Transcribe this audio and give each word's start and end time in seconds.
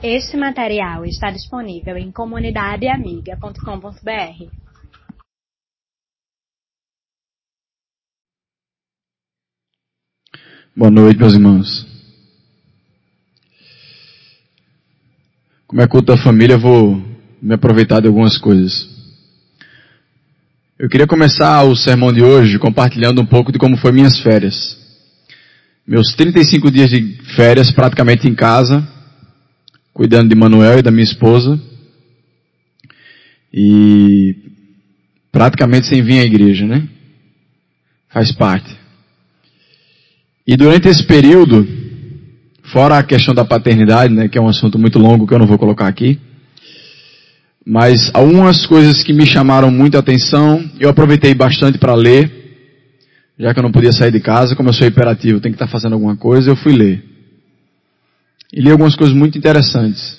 Este 0.00 0.36
material 0.36 1.04
está 1.04 1.28
disponível 1.28 1.96
em 1.96 2.12
comunidadeamiga.com.br. 2.12 4.46
Boa 10.76 10.88
noite, 10.88 11.18
meus 11.18 11.34
irmãos. 11.34 11.84
Como 15.66 15.82
é 15.82 15.88
culto 15.88 16.14
da 16.14 16.22
família, 16.22 16.54
eu 16.54 16.60
vou 16.60 17.02
me 17.42 17.54
aproveitar 17.54 18.00
de 18.00 18.06
algumas 18.06 18.38
coisas. 18.38 18.88
Eu 20.78 20.88
queria 20.88 21.08
começar 21.08 21.64
o 21.64 21.74
sermão 21.74 22.12
de 22.12 22.22
hoje 22.22 22.56
compartilhando 22.60 23.20
um 23.20 23.26
pouco 23.26 23.50
de 23.50 23.58
como 23.58 23.76
foi 23.76 23.90
minhas 23.90 24.20
férias. 24.20 24.78
Meus 25.84 26.14
35 26.14 26.70
dias 26.70 26.88
de 26.88 27.20
férias 27.34 27.72
praticamente 27.72 28.28
em 28.28 28.34
casa, 28.36 28.96
cuidando 29.98 30.28
de 30.28 30.36
Manuel 30.36 30.78
e 30.78 30.82
da 30.82 30.92
minha 30.92 31.02
esposa. 31.02 31.60
E 33.52 34.36
praticamente 35.32 35.88
sem 35.88 36.00
vir 36.00 36.20
à 36.20 36.24
igreja, 36.24 36.64
né? 36.64 36.86
Faz 38.08 38.30
parte. 38.30 38.78
E 40.46 40.56
durante 40.56 40.86
esse 40.86 41.02
período, 41.04 41.66
fora 42.72 42.96
a 42.96 43.02
questão 43.02 43.34
da 43.34 43.44
paternidade, 43.44 44.14
né, 44.14 44.28
que 44.28 44.38
é 44.38 44.40
um 44.40 44.48
assunto 44.48 44.78
muito 44.78 45.00
longo 45.00 45.26
que 45.26 45.34
eu 45.34 45.38
não 45.38 45.48
vou 45.48 45.58
colocar 45.58 45.88
aqui, 45.88 46.16
mas 47.66 48.08
algumas 48.14 48.64
coisas 48.66 49.02
que 49.02 49.12
me 49.12 49.26
chamaram 49.26 49.68
muita 49.68 49.98
atenção, 49.98 50.64
eu 50.78 50.88
aproveitei 50.88 51.34
bastante 51.34 51.76
para 51.76 51.94
ler, 51.94 52.30
já 53.36 53.52
que 53.52 53.58
eu 53.58 53.64
não 53.64 53.72
podia 53.72 53.90
sair 53.90 54.12
de 54.12 54.20
casa, 54.20 54.54
como 54.54 54.68
eu 54.68 54.72
sou 54.72 54.86
hiperativo, 54.86 55.40
tenho 55.40 55.54
que 55.56 55.62
estar 55.62 55.70
fazendo 55.70 55.94
alguma 55.94 56.16
coisa, 56.16 56.50
eu 56.50 56.56
fui 56.56 56.72
ler. 56.72 57.17
E 58.52 58.60
li 58.60 58.70
algumas 58.70 58.96
coisas 58.96 59.14
muito 59.14 59.36
interessantes. 59.36 60.18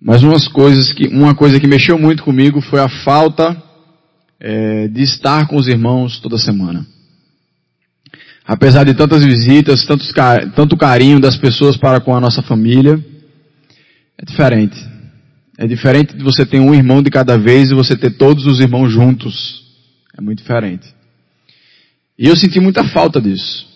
Mas 0.00 0.22
umas 0.22 0.46
coisas 0.48 0.92
que, 0.92 1.08
uma 1.08 1.34
coisa 1.34 1.58
que 1.58 1.66
mexeu 1.66 1.98
muito 1.98 2.22
comigo 2.22 2.60
foi 2.60 2.80
a 2.80 2.88
falta 2.88 3.60
é, 4.38 4.88
de 4.88 5.02
estar 5.02 5.46
com 5.48 5.56
os 5.56 5.66
irmãos 5.66 6.20
toda 6.20 6.38
semana. 6.38 6.86
Apesar 8.44 8.84
de 8.84 8.94
tantas 8.94 9.24
visitas, 9.24 9.84
tantos, 9.84 10.12
tanto 10.54 10.76
carinho 10.76 11.18
das 11.18 11.36
pessoas 11.36 11.76
para 11.76 12.00
com 12.00 12.14
a 12.14 12.20
nossa 12.20 12.42
família, 12.42 13.04
é 14.16 14.24
diferente. 14.24 14.76
É 15.58 15.66
diferente 15.66 16.14
de 16.14 16.22
você 16.22 16.46
ter 16.46 16.60
um 16.60 16.74
irmão 16.74 17.02
de 17.02 17.10
cada 17.10 17.36
vez 17.36 17.70
e 17.70 17.74
você 17.74 17.96
ter 17.96 18.10
todos 18.10 18.46
os 18.46 18.60
irmãos 18.60 18.90
juntos. 18.92 19.64
É 20.16 20.20
muito 20.20 20.38
diferente. 20.38 20.86
E 22.18 22.28
eu 22.28 22.36
senti 22.36 22.60
muita 22.60 22.84
falta 22.84 23.20
disso. 23.20 23.66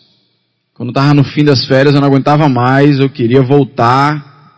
Quando 0.80 0.92
estava 0.92 1.12
no 1.12 1.22
fim 1.22 1.44
das 1.44 1.66
férias, 1.66 1.94
eu 1.94 2.00
não 2.00 2.08
aguentava 2.08 2.48
mais, 2.48 2.98
eu 2.98 3.10
queria 3.10 3.42
voltar 3.42 4.56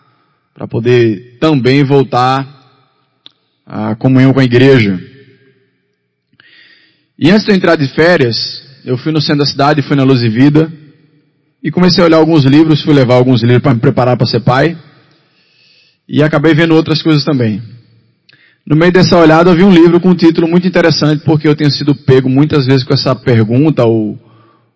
para 0.55 0.69
poder 0.69 1.37
também 1.41 1.83
voltar 1.83 2.47
à 3.67 3.97
comunhão 3.97 4.33
com 4.33 4.39
a 4.39 4.45
igreja. 4.45 5.01
E 7.19 7.29
antes 7.29 7.45
de 7.45 7.51
eu 7.51 7.57
entrar 7.57 7.75
de 7.75 7.89
férias, 7.89 8.63
eu 8.85 8.97
fui 8.97 9.11
no 9.11 9.21
centro 9.21 9.39
da 9.39 9.47
cidade, 9.47 9.83
fui 9.83 9.97
na 9.97 10.05
Luz 10.05 10.23
e 10.23 10.29
Vida, 10.29 10.73
e 11.61 11.73
comecei 11.73 12.05
a 12.05 12.07
olhar 12.07 12.19
alguns 12.19 12.45
livros, 12.45 12.83
fui 12.83 12.95
levar 12.95 13.17
alguns 13.17 13.43
livros 13.43 13.63
para 13.63 13.75
me 13.75 13.81
preparar 13.81 14.17
para 14.17 14.25
ser 14.25 14.45
pai. 14.45 14.79
E 16.09 16.23
acabei 16.23 16.55
vendo 16.55 16.77
outras 16.77 17.03
coisas 17.03 17.25
também. 17.25 17.61
No 18.65 18.77
meio 18.77 18.93
dessa 18.93 19.19
olhada 19.19 19.51
eu 19.51 19.57
vi 19.57 19.65
um 19.65 19.75
livro 19.75 19.99
com 19.99 20.11
um 20.11 20.15
título 20.15 20.47
muito 20.47 20.69
interessante, 20.69 21.25
porque 21.25 21.49
eu 21.49 21.57
tenho 21.57 21.73
sido 21.73 21.97
pego 21.97 22.31
muitas 22.31 22.65
vezes 22.65 22.85
com 22.85 22.95
essa 22.95 23.13
pergunta 23.13 23.85
ou, 23.85 24.17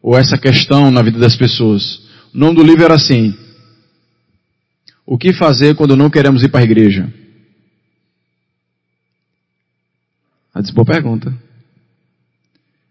ou 0.02 0.16
essa 0.16 0.38
questão 0.38 0.90
na 0.90 1.02
vida 1.02 1.18
das 1.18 1.36
pessoas. 1.36 2.00
O 2.34 2.38
nome 2.38 2.56
do 2.56 2.62
livro 2.62 2.84
era 2.84 2.94
assim: 2.94 3.34
O 5.04 5.18
que 5.18 5.32
fazer 5.32 5.74
quando 5.74 5.96
não 5.96 6.10
queremos 6.10 6.42
ir 6.42 6.48
para 6.48 6.60
a 6.60 6.64
igreja? 6.64 7.12
A 10.54 10.62
boa 10.72 10.86
pergunta. 10.86 11.34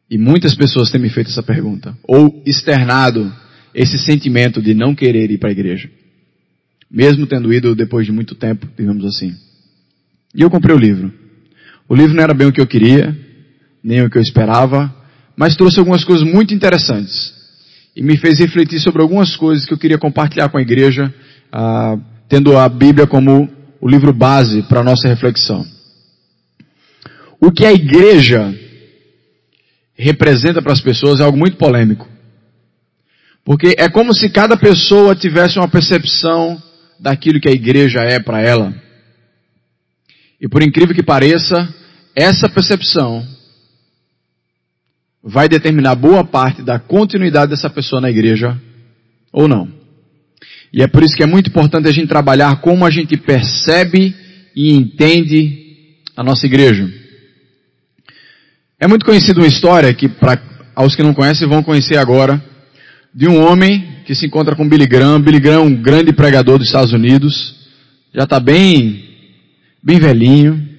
E 0.10 0.18
muitas 0.18 0.54
pessoas 0.54 0.92
têm 0.92 1.02
me 1.02 1.10
feito 1.10 1.32
essa 1.32 1.42
pergunta, 1.42 1.98
ou 2.04 2.44
externado 2.46 3.34
esse 3.74 3.98
sentimento 3.98 4.62
de 4.62 4.74
não 4.74 4.94
querer 4.94 5.32
ir 5.32 5.40
para 5.40 5.50
a 5.50 5.52
igreja 5.52 5.90
mesmo 6.96 7.28
tendo 7.28 7.54
ido 7.54 7.76
depois 7.76 8.06
de 8.06 8.12
muito 8.14 8.36
tempo, 8.36 8.66
digamos 8.78 9.04
assim. 9.04 9.36
E 10.34 10.42
eu 10.42 10.50
comprei 10.50 10.74
o 10.74 10.80
livro. 10.80 11.14
O 11.90 11.94
livro 11.94 12.16
não 12.16 12.24
era 12.24 12.34
bem 12.34 12.48
o 12.48 12.54
que 12.54 12.62
eu 12.62 12.66
queria, 12.68 13.14
nem 13.84 14.02
o 14.02 14.10
que 14.10 14.18
eu 14.18 14.22
esperava, 14.22 14.95
mas 15.36 15.56
trouxe 15.56 15.80
algumas 15.80 16.04
coisas 16.04 16.26
muito 16.26 16.54
interessantes. 16.54 17.34
E 17.96 18.04
me 18.04 18.18
fez 18.18 18.40
refletir 18.40 18.80
sobre 18.80 19.02
algumas 19.02 19.36
coisas 19.36 19.66
que 19.66 19.74
eu 19.74 19.78
queria 19.78 19.98
compartilhar 19.98 20.50
com 20.50 20.58
a 20.58 20.62
igreja, 20.62 21.14
ah, 21.52 21.98
tendo 22.28 22.58
a 22.58 22.68
Bíblia 22.68 23.08
como 23.08 23.50
o 23.80 23.88
livro 23.88 24.14
base 24.14 24.64
para 24.64 24.82
a 24.82 24.84
nossa 24.84 25.08
reflexão. 25.08 25.66
O 27.40 27.52
que 27.52 27.66
a 27.66 27.72
igreja 27.72 28.54
representa 29.98 30.62
para 30.62 30.74
as 30.74 30.82
pessoas 30.82 31.20
é 31.20 31.24
algo 31.24 31.38
muito 31.38 31.58
polêmico. 31.58 32.08
Porque 33.44 33.76
é 33.78 33.88
como 33.88 34.14
se 34.14 34.30
cada 34.30 34.58
pessoa 34.58 35.16
tivesse 35.16 35.58
uma 35.58 35.68
percepção 35.68 36.62
daquilo 37.00 37.40
que 37.40 37.48
a 37.48 37.54
igreja 37.54 38.00
é 38.02 38.20
para 38.20 38.42
ela. 38.42 38.74
E 40.42 40.48
por 40.48 40.64
incrível 40.64 40.96
que 40.96 41.04
pareça, 41.04 41.74
essa 42.16 42.50
percepção 42.50 43.26
vai 45.26 45.50
determinar 45.50 45.96
boa 45.96 46.24
parte 46.24 46.62
da 46.62 46.78
continuidade 46.78 47.50
dessa 47.50 47.68
pessoa 47.68 48.00
na 48.00 48.12
igreja 48.12 48.56
ou 49.34 49.48
não. 49.48 49.68
E 50.72 50.84
é 50.84 50.88
por 50.88 51.02
isso 51.02 51.16
que 51.16 51.24
é 51.24 51.26
muito 51.26 51.50
importante 51.50 51.88
a 51.88 51.92
gente 51.92 52.08
trabalhar 52.08 52.62
como 52.62 52.86
a 52.86 52.92
gente 52.92 53.18
percebe 53.18 54.16
e 54.56 54.72
entende 54.72 55.96
a 56.16 56.24
nossa 56.24 56.46
igreja. 56.46 56.88
É 58.80 58.88
muito 58.88 59.06
conhecida 59.06 59.40
uma 59.40 59.48
história 59.48 59.92
que, 59.94 60.08
para 60.08 60.40
aos 60.76 60.96
que 60.96 61.02
não 61.02 61.14
conhecem, 61.14 61.48
vão 61.48 61.64
conhecer 61.64 61.98
agora, 61.98 62.44
de 63.14 63.28
um 63.28 63.42
homem 63.42 64.04
que 64.06 64.14
se 64.14 64.26
encontra 64.26 64.56
com 64.56 64.68
Billy 64.68 64.86
Graham. 64.86 65.22
Billy 65.22 65.40
Graham 65.40 65.62
é 65.62 65.66
um 65.66 65.76
grande 65.76 66.14
pregador 66.14 66.60
dos 66.60 66.68
Estados 66.68 66.92
Unidos. 66.92 67.56
Já 68.14 68.24
está 68.24 68.40
bem, 68.40 69.04
bem 69.82 69.98
velhinho. 69.98 70.75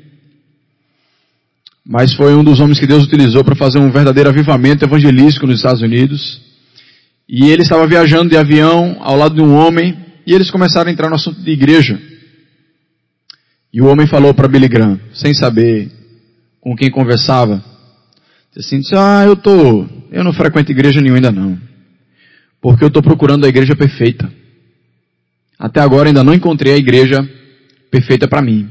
Mas 1.89 2.13
foi 2.15 2.35
um 2.35 2.43
dos 2.43 2.59
homens 2.59 2.81
que 2.81 2.87
Deus 2.87 3.05
utilizou 3.05 3.45
para 3.45 3.55
fazer 3.55 3.79
um 3.79 3.93
verdadeiro 3.93 4.29
avivamento 4.29 4.85
evangelístico 4.85 5.47
nos 5.47 5.57
Estados 5.57 5.83
Unidos. 5.83 6.41
E 7.29 7.49
ele 7.49 7.63
estava 7.63 7.87
viajando 7.87 8.31
de 8.31 8.37
avião 8.37 8.97
ao 9.01 9.17
lado 9.17 9.37
de 9.37 9.41
um 9.41 9.55
homem 9.55 9.97
e 10.27 10.35
eles 10.35 10.51
começaram 10.51 10.91
a 10.91 10.93
entrar 10.93 11.09
no 11.09 11.15
assunto 11.15 11.41
de 11.41 11.51
igreja. 11.51 12.01
E 13.73 13.81
o 13.81 13.87
homem 13.87 14.07
falou 14.07 14.35
para 14.35 14.49
Billy 14.49 14.67
Graham, 14.67 14.99
sem 15.15 15.33
saber 15.33 15.91
com 16.61 16.75
quem 16.75 16.91
conversava, 16.91 17.63
assim, 18.57 18.81
disse, 18.81 18.95
ah, 18.97 19.23
eu 19.25 19.37
tô, 19.37 19.87
eu 20.11 20.25
não 20.25 20.33
frequento 20.33 20.73
igreja 20.73 21.01
nenhuma 21.01 21.19
ainda 21.19 21.31
não. 21.31 21.59
Porque 22.61 22.83
eu 22.83 22.89
estou 22.89 23.03
procurando 23.03 23.45
a 23.45 23.49
igreja 23.49 23.77
perfeita. 23.77 24.33
Até 25.59 25.81
agora 25.81 26.09
ainda 26.09 26.25
não 26.25 26.35
encontrei 26.35 26.73
a 26.73 26.79
igreja 26.79 27.29
perfeita 27.91 28.27
para 28.27 28.43
mim. 28.43 28.69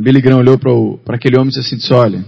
Billy 0.00 0.20
Graham 0.20 0.38
olhou 0.38 0.58
para 1.04 1.16
aquele 1.16 1.36
homem 1.36 1.48
e 1.48 1.60
disse 1.60 1.74
assim, 1.74 1.94
olha, 1.94 2.24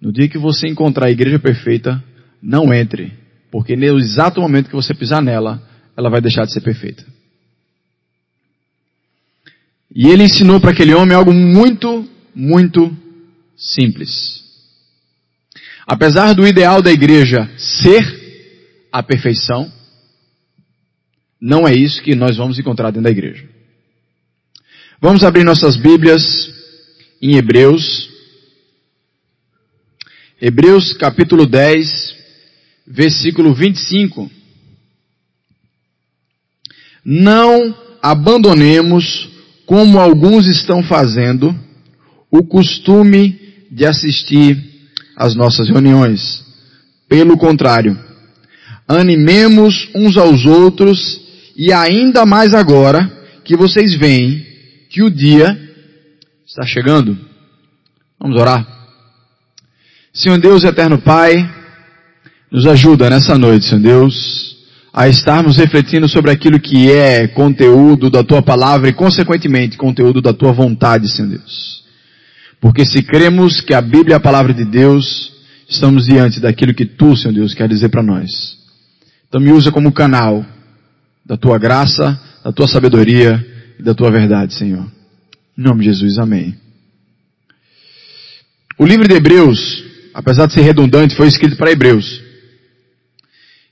no 0.00 0.12
dia 0.12 0.28
que 0.28 0.38
você 0.38 0.66
encontrar 0.66 1.06
a 1.06 1.10
igreja 1.10 1.38
perfeita, 1.38 2.02
não 2.42 2.74
entre, 2.74 3.12
porque 3.50 3.76
no 3.76 3.98
exato 3.98 4.40
momento 4.40 4.68
que 4.68 4.74
você 4.74 4.92
pisar 4.94 5.22
nela, 5.22 5.62
ela 5.96 6.10
vai 6.10 6.20
deixar 6.20 6.44
de 6.44 6.52
ser 6.52 6.60
perfeita. 6.62 7.04
E 9.94 10.08
ele 10.08 10.24
ensinou 10.24 10.60
para 10.60 10.70
aquele 10.70 10.94
homem 10.94 11.16
algo 11.16 11.32
muito, 11.32 12.08
muito 12.34 12.96
simples. 13.56 14.40
Apesar 15.86 16.32
do 16.32 16.46
ideal 16.46 16.80
da 16.80 16.92
igreja 16.92 17.50
ser 17.58 18.02
a 18.92 19.02
perfeição, 19.02 19.70
não 21.40 21.66
é 21.66 21.74
isso 21.74 22.02
que 22.02 22.14
nós 22.14 22.36
vamos 22.36 22.58
encontrar 22.58 22.90
dentro 22.90 23.04
da 23.04 23.10
igreja. 23.10 23.48
Vamos 25.00 25.24
abrir 25.24 25.44
nossas 25.44 25.76
Bíblias 25.76 26.59
em 27.20 27.36
Hebreus. 27.36 28.08
Hebreus 30.40 30.94
capítulo 30.94 31.46
10, 31.46 32.16
versículo 32.86 33.52
25. 33.52 34.30
Não 37.04 37.74
abandonemos, 38.02 39.28
como 39.66 39.98
alguns 39.98 40.46
estão 40.46 40.82
fazendo, 40.82 41.54
o 42.30 42.42
costume 42.42 43.38
de 43.70 43.84
assistir 43.84 44.58
às 45.16 45.34
nossas 45.34 45.68
reuniões. 45.68 46.44
Pelo 47.08 47.36
contrário, 47.36 47.98
animemos 48.88 49.88
uns 49.94 50.16
aos 50.16 50.46
outros 50.46 51.20
e 51.56 51.72
ainda 51.72 52.24
mais 52.24 52.54
agora 52.54 53.20
que 53.44 53.56
vocês 53.56 53.94
veem 53.94 54.46
que 54.88 55.02
o 55.02 55.10
dia 55.10 55.69
está 56.50 56.66
chegando. 56.66 57.16
Vamos 58.18 58.36
orar. 58.36 58.66
Senhor 60.12 60.38
Deus 60.38 60.64
eterno 60.64 60.98
Pai, 60.98 61.48
nos 62.50 62.66
ajuda 62.66 63.08
nessa 63.08 63.38
noite, 63.38 63.66
Senhor 63.66 63.80
Deus, 63.80 64.56
a 64.92 65.08
estarmos 65.08 65.56
refletindo 65.56 66.08
sobre 66.08 66.32
aquilo 66.32 66.58
que 66.58 66.90
é 66.90 67.28
conteúdo 67.28 68.10
da 68.10 68.24
tua 68.24 68.42
palavra 68.42 68.88
e, 68.88 68.92
consequentemente, 68.92 69.76
conteúdo 69.76 70.20
da 70.20 70.32
tua 70.32 70.50
vontade, 70.50 71.08
Senhor 71.08 71.28
Deus. 71.28 71.84
Porque 72.60 72.84
se 72.84 73.00
cremos 73.04 73.60
que 73.60 73.72
a 73.72 73.80
Bíblia 73.80 74.14
é 74.14 74.16
a 74.16 74.20
palavra 74.20 74.52
de 74.52 74.64
Deus, 74.64 75.32
estamos 75.68 76.06
diante 76.06 76.40
daquilo 76.40 76.74
que 76.74 76.84
tu, 76.84 77.16
Senhor 77.16 77.32
Deus, 77.32 77.54
quer 77.54 77.68
dizer 77.68 77.90
para 77.90 78.02
nós. 78.02 78.58
Então 79.28 79.40
me 79.40 79.52
usa 79.52 79.70
como 79.70 79.92
canal 79.92 80.44
da 81.24 81.36
tua 81.36 81.58
graça, 81.58 82.20
da 82.42 82.50
tua 82.50 82.66
sabedoria 82.66 83.46
e 83.78 83.84
da 83.84 83.94
tua 83.94 84.10
verdade, 84.10 84.52
Senhor. 84.52 84.99
Em 85.60 85.62
nome 85.62 85.80
de 85.80 85.90
Jesus, 85.90 86.16
amém. 86.16 86.54
O 88.78 88.86
livro 88.86 89.06
de 89.06 89.14
Hebreus, 89.14 89.84
apesar 90.14 90.46
de 90.46 90.54
ser 90.54 90.62
redundante, 90.62 91.14
foi 91.14 91.28
escrito 91.28 91.54
para 91.54 91.70
Hebreus. 91.70 92.22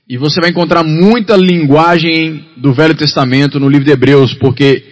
E 0.07 0.15
você 0.15 0.39
vai 0.39 0.51
encontrar 0.51 0.83
muita 0.83 1.35
linguagem 1.35 2.45
do 2.57 2.75
Velho 2.75 2.93
Testamento 2.93 3.59
no 3.59 3.67
livro 3.67 3.85
de 3.85 3.91
Hebreus, 3.91 4.35
porque 4.35 4.83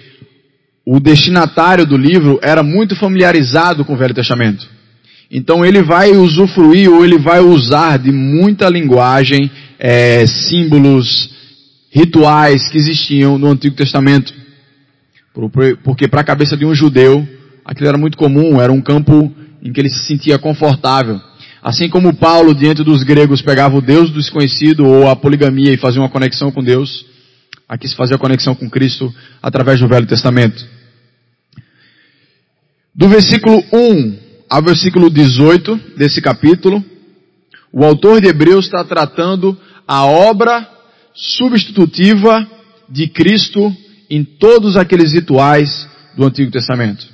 o 0.83 0.99
destinatário 0.99 1.85
do 1.85 1.95
livro 1.95 2.39
era 2.41 2.63
muito 2.63 2.95
familiarizado 2.95 3.85
com 3.85 3.93
o 3.93 3.97
Velho 3.97 4.15
Testamento. 4.15 4.67
Então 5.29 5.63
ele 5.63 5.83
vai 5.83 6.09
usufruir 6.13 6.91
ou 6.91 7.05
ele 7.05 7.19
vai 7.19 7.41
usar 7.41 7.99
de 7.99 8.11
muita 8.11 8.67
linguagem, 8.69 9.51
é, 9.77 10.25
símbolos, 10.25 11.29
rituais 11.91 12.67
que 12.69 12.77
existiam 12.79 13.37
no 13.37 13.51
Antigo 13.51 13.75
Testamento. 13.75 14.46
Porque 15.83 16.07
para 16.07 16.21
a 16.21 16.23
cabeça 16.23 16.57
de 16.57 16.65
um 16.65 16.73
judeu, 16.73 17.27
aquilo 17.63 17.87
era 17.87 17.97
muito 17.97 18.17
comum, 18.17 18.59
era 18.59 18.71
um 18.71 18.81
campo 18.81 19.31
em 19.61 19.71
que 19.71 19.79
ele 19.79 19.89
se 19.89 20.05
sentia 20.05 20.39
confortável. 20.39 21.19
Assim 21.61 21.89
como 21.89 22.15
Paulo, 22.15 22.55
diante 22.55 22.83
dos 22.83 23.03
gregos, 23.03 23.41
pegava 23.41 23.75
o 23.77 23.81
Deus 23.81 24.11
desconhecido 24.11 24.85
ou 24.85 25.09
a 25.09 25.15
poligamia 25.15 25.73
e 25.73 25.77
fazia 25.77 26.01
uma 26.01 26.09
conexão 26.09 26.51
com 26.51 26.63
Deus, 26.63 27.05
aqui 27.67 27.87
se 27.87 27.95
fazia 27.95 28.15
a 28.15 28.19
conexão 28.19 28.55
com 28.55 28.69
Cristo 28.69 29.13
através 29.41 29.79
do 29.79 29.87
Velho 29.87 30.07
Testamento. 30.07 30.65
Do 32.95 33.07
versículo 33.07 33.63
1 33.71 34.17
ao 34.49 34.63
versículo 34.63 35.09
18 35.09 35.79
desse 35.97 36.21
capítulo, 36.21 36.83
o 37.71 37.83
autor 37.83 38.21
de 38.21 38.27
Hebreus 38.27 38.65
está 38.65 38.83
tratando 38.83 39.57
a 39.87 40.05
obra 40.05 40.67
substitutiva 41.13 42.47
de 42.89 43.07
Cristo 43.07 43.75
em 44.09 44.23
todos 44.23 44.77
aqueles 44.77 45.13
rituais 45.13 45.87
do 46.15 46.25
Antigo 46.25 46.51
Testamento. 46.51 47.05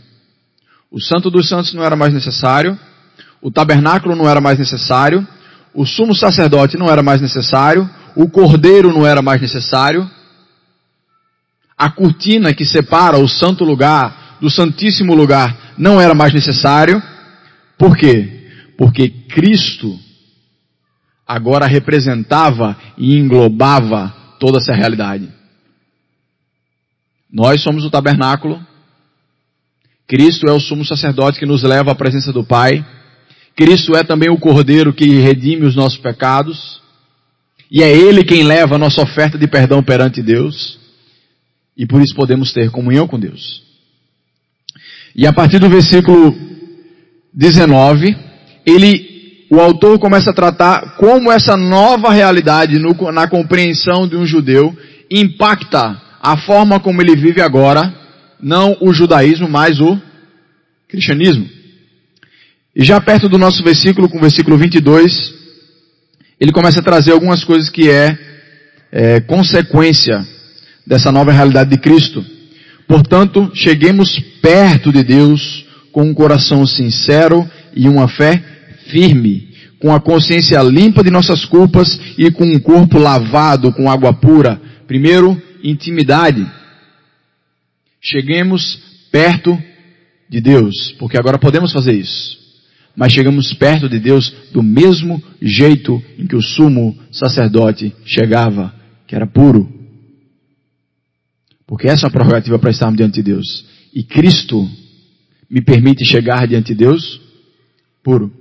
O 0.92 1.00
Santo 1.00 1.30
dos 1.30 1.50
Santos 1.50 1.74
não 1.74 1.84
era 1.84 1.96
mais 1.96 2.14
necessário, 2.14 2.78
o 3.42 3.52
tabernáculo 3.52 4.16
não 4.16 4.30
era 4.30 4.40
mais 4.40 4.60
necessário, 4.60 5.28
o 5.74 5.86
sumo 5.86 6.16
sacerdote 6.16 6.78
não 6.78 6.90
era 6.90 7.02
mais 7.02 7.20
necessário, 7.20 7.90
o 8.16 8.30
cordeiro 8.30 8.94
não 8.94 9.06
era 9.06 9.22
mais 9.22 9.42
necessário, 9.42 10.10
a 11.78 11.90
cortina 11.90 12.54
que 12.54 12.66
separa 12.66 13.18
o 13.18 13.28
santo 13.28 13.64
lugar 13.64 14.38
do 14.40 14.50
santíssimo 14.50 15.14
lugar 15.14 15.74
não 15.78 16.00
era 16.00 16.14
mais 16.14 16.34
necessário. 16.34 17.02
Por 17.78 17.98
quê? 17.98 18.48
Porque 18.78 19.10
Cristo 19.10 19.98
agora 21.28 21.66
representava 21.66 22.78
e 22.98 23.18
englobava 23.18 24.14
toda 24.40 24.60
essa 24.60 24.74
realidade. 24.74 25.30
Nós 27.34 27.64
somos 27.64 27.84
o 27.84 27.90
tabernáculo. 27.90 28.64
Cristo 30.08 30.48
é 30.48 30.52
o 30.52 30.60
sumo 30.60 30.86
sacerdote 30.86 31.40
que 31.40 31.48
nos 31.48 31.64
leva 31.64 31.92
à 31.92 31.96
presença 31.96 32.32
do 32.32 32.44
Pai. 32.44 32.86
Cristo 33.56 33.96
é 33.96 34.04
também 34.04 34.30
o 34.30 34.38
Cordeiro 34.38 34.94
que 34.94 35.20
redime 35.20 35.66
os 35.66 35.76
nossos 35.76 35.98
pecados. 35.98 36.80
E 37.72 37.82
é 37.82 37.92
Ele 37.92 38.24
quem 38.24 38.44
leva 38.44 38.76
a 38.76 38.78
nossa 38.78 39.02
oferta 39.02 39.36
de 39.36 39.48
perdão 39.48 39.82
perante 39.82 40.22
Deus. 40.22 40.78
E 41.76 41.88
por 41.88 42.00
isso 42.04 42.14
podemos 42.14 42.54
ter 42.54 42.70
comunhão 42.70 43.08
com 43.08 43.20
Deus. 43.20 43.64
E 45.16 45.26
a 45.26 45.34
partir 45.34 45.58
do 45.58 45.70
versículo 45.70 46.36
19, 47.34 48.16
ele, 48.64 49.48
o 49.50 49.60
autor 49.60 49.98
começa 49.98 50.30
a 50.30 50.34
tratar 50.34 50.98
como 50.98 51.32
essa 51.32 51.58
nova 51.58 52.12
realidade 52.12 52.78
no, 52.78 52.94
na 53.12 53.28
compreensão 53.28 54.08
de 54.08 54.16
um 54.16 54.26
judeu 54.26 54.76
impacta 55.10 56.00
a 56.24 56.38
forma 56.38 56.80
como 56.80 57.02
ele 57.02 57.18
vive 57.18 57.42
agora, 57.42 57.94
não 58.42 58.78
o 58.80 58.94
judaísmo, 58.94 59.50
mas 59.50 59.82
o 59.82 60.00
cristianismo. 60.88 61.46
E 62.74 62.82
já 62.82 63.02
perto 63.02 63.28
do 63.28 63.38
nosso 63.38 63.62
versículo, 63.62 64.08
com 64.08 64.20
o 64.20 64.22
versículo 64.22 64.58
22, 64.58 65.34
ele 66.40 66.54
começa 66.54 66.80
a 66.80 66.84
trazer 66.84 67.12
algumas 67.12 67.44
coisas 67.44 67.70
que 67.70 67.90
é, 67.90 68.18
é 68.90 69.20
consequência 69.20 70.26
dessa 70.88 71.12
nova 71.12 71.34
realidade 71.34 71.72
de 71.72 71.78
Cristo. 71.78 72.26
Portanto, 72.88 73.52
cheguemos 73.54 74.18
perto 74.42 74.94
de 74.94 75.04
Deus 75.04 75.66
com 75.92 76.04
um 76.04 76.14
coração 76.14 76.66
sincero 76.66 77.46
e 77.76 77.90
uma 77.90 78.08
fé 78.08 78.42
firme, 78.88 79.50
com 79.78 79.94
a 79.94 80.00
consciência 80.00 80.62
limpa 80.62 81.04
de 81.04 81.12
nossas 81.12 81.44
culpas 81.44 82.00
e 82.18 82.32
com 82.32 82.46
um 82.46 82.60
corpo 82.60 82.98
lavado 82.98 83.74
com 83.74 83.92
água 83.92 84.14
pura. 84.14 84.60
Primeiro, 84.88 85.42
intimidade. 85.64 86.46
Cheguemos 88.02 88.80
perto 89.12 89.58
de 90.30 90.42
Deus, 90.42 90.94
porque 91.00 91.18
agora 91.18 91.40
podemos 91.40 91.72
fazer 91.72 91.94
isso 91.94 92.44
mas 92.96 93.12
chegamos 93.12 93.54
perto 93.54 93.90
de 93.90 94.00
Deus 94.00 94.32
do 94.52 94.62
mesmo 94.62 95.22
jeito 95.42 96.02
em 96.18 96.28
que 96.28 96.36
o 96.36 96.42
sumo 96.42 96.98
sacerdote 97.12 97.94
chegava, 98.06 98.74
que 99.08 99.16
era 99.16 99.26
puro. 99.26 99.72
Porque 101.66 101.88
essa 101.88 102.06
é 102.06 102.08
a 102.08 102.12
prerrogativa 102.12 102.60
para 102.60 102.70
estarmos 102.70 102.98
diante 102.98 103.16
de 103.16 103.24
Deus. 103.24 103.66
E 103.94 104.04
Cristo 104.04 104.70
me 105.50 105.62
permite 105.62 106.06
chegar 106.06 106.48
diante 106.48 106.74
de 106.74 106.86
Deus 106.86 107.20
puro. 108.04 108.32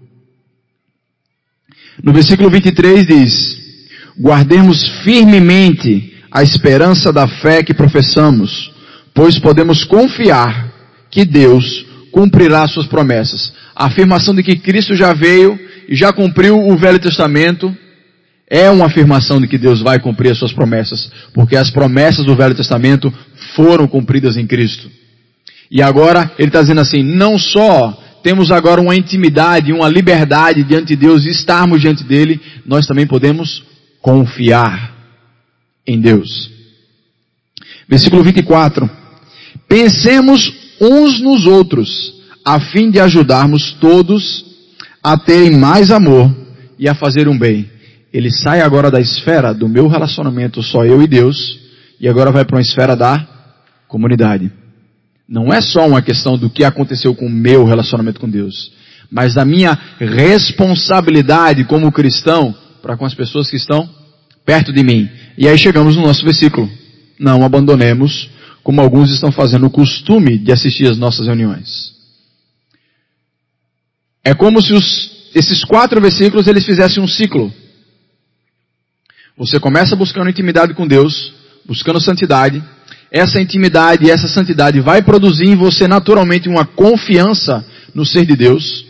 No 2.02 2.12
versículo 2.12 2.50
23 2.50 3.06
diz: 3.06 3.62
Guardemos 4.18 4.86
firmemente 5.02 6.11
a 6.32 6.42
esperança 6.42 7.12
da 7.12 7.28
fé 7.28 7.62
que 7.62 7.74
professamos, 7.74 8.72
pois 9.14 9.38
podemos 9.38 9.84
confiar 9.84 10.72
que 11.10 11.24
Deus 11.24 11.84
cumprirá 12.10 12.66
suas 12.66 12.86
promessas 12.86 13.52
a 13.74 13.86
afirmação 13.86 14.34
de 14.34 14.42
que 14.42 14.56
Cristo 14.56 14.94
já 14.94 15.12
veio 15.12 15.58
e 15.88 15.96
já 15.96 16.12
cumpriu 16.12 16.58
o 16.58 16.76
Velho 16.76 16.98
Testamento 16.98 17.74
é 18.48 18.70
uma 18.70 18.86
afirmação 18.86 19.40
de 19.40 19.48
que 19.48 19.56
Deus 19.56 19.80
vai 19.80 19.98
cumprir 19.98 20.30
as 20.30 20.38
suas 20.38 20.52
promessas, 20.52 21.10
porque 21.32 21.56
as 21.56 21.70
promessas 21.70 22.24
do 22.24 22.36
Velho 22.36 22.54
Testamento 22.54 23.12
foram 23.56 23.88
cumpridas 23.88 24.36
em 24.36 24.46
Cristo. 24.46 24.90
E 25.70 25.80
agora 25.80 26.30
ele 26.38 26.48
está 26.48 26.60
dizendo 26.60 26.82
assim: 26.82 27.02
não 27.02 27.38
só 27.38 27.98
temos 28.22 28.50
agora 28.50 28.80
uma 28.80 28.94
intimidade, 28.94 29.72
uma 29.72 29.88
liberdade 29.88 30.62
diante 30.64 30.88
de 30.88 30.96
Deus 30.96 31.24
e 31.24 31.30
estarmos 31.30 31.80
diante 31.80 32.04
dele, 32.04 32.40
nós 32.66 32.86
também 32.86 33.06
podemos 33.06 33.64
confiar 34.02 34.91
em 35.86 36.00
Deus. 36.00 36.50
Versículo 37.88 38.22
24: 38.22 38.88
Pensemos 39.68 40.52
uns 40.80 41.20
nos 41.20 41.46
outros 41.46 42.14
a 42.44 42.60
fim 42.60 42.90
de 42.90 42.98
ajudarmos 42.98 43.72
todos 43.74 44.44
a 45.02 45.16
terem 45.16 45.56
mais 45.56 45.90
amor 45.90 46.34
e 46.78 46.88
a 46.88 46.94
fazer 46.94 47.28
um 47.28 47.38
bem. 47.38 47.70
Ele 48.12 48.30
sai 48.30 48.60
agora 48.60 48.90
da 48.90 49.00
esfera 49.00 49.54
do 49.54 49.68
meu 49.68 49.88
relacionamento 49.88 50.62
só 50.62 50.84
eu 50.84 51.02
e 51.02 51.06
Deus 51.06 51.58
e 52.00 52.08
agora 52.08 52.30
vai 52.30 52.44
para 52.44 52.56
uma 52.56 52.62
esfera 52.62 52.94
da 52.96 53.26
comunidade. 53.88 54.50
Não 55.28 55.52
é 55.52 55.60
só 55.60 55.86
uma 55.86 56.02
questão 56.02 56.36
do 56.36 56.50
que 56.50 56.64
aconteceu 56.64 57.14
com 57.14 57.26
o 57.26 57.30
meu 57.30 57.64
relacionamento 57.64 58.20
com 58.20 58.28
Deus, 58.28 58.72
mas 59.10 59.34
da 59.34 59.44
minha 59.44 59.78
responsabilidade 59.98 61.64
como 61.64 61.92
cristão 61.92 62.54
para 62.82 62.96
com 62.96 63.06
as 63.06 63.14
pessoas 63.14 63.48
que 63.48 63.56
estão 63.56 63.88
perto 64.44 64.72
de 64.72 64.82
mim. 64.82 65.08
E 65.36 65.48
aí 65.48 65.56
chegamos 65.56 65.96
no 65.96 66.02
nosso 66.02 66.24
versículo. 66.24 66.70
Não 67.18 67.44
abandonemos, 67.44 68.28
como 68.62 68.80
alguns 68.80 69.12
estão 69.12 69.32
fazendo 69.32 69.66
o 69.66 69.70
costume 69.70 70.38
de 70.38 70.52
assistir 70.52 70.90
às 70.90 70.98
nossas 70.98 71.26
reuniões. 71.26 71.92
É 74.24 74.34
como 74.34 74.60
se 74.62 74.72
os, 74.72 75.30
esses 75.34 75.64
quatro 75.64 76.00
versículos 76.00 76.46
eles 76.46 76.64
fizessem 76.64 77.02
um 77.02 77.08
ciclo. 77.08 77.52
Você 79.36 79.58
começa 79.58 79.96
buscando 79.96 80.30
intimidade 80.30 80.74
com 80.74 80.86
Deus, 80.86 81.32
buscando 81.66 82.00
santidade. 82.00 82.62
Essa 83.10 83.40
intimidade 83.40 84.06
e 84.06 84.10
essa 84.10 84.28
santidade 84.28 84.80
vai 84.80 85.02
produzir 85.02 85.46
em 85.46 85.56
você 85.56 85.88
naturalmente 85.88 86.48
uma 86.48 86.64
confiança 86.64 87.64
no 87.94 88.06
ser 88.06 88.24
de 88.24 88.36
Deus, 88.36 88.84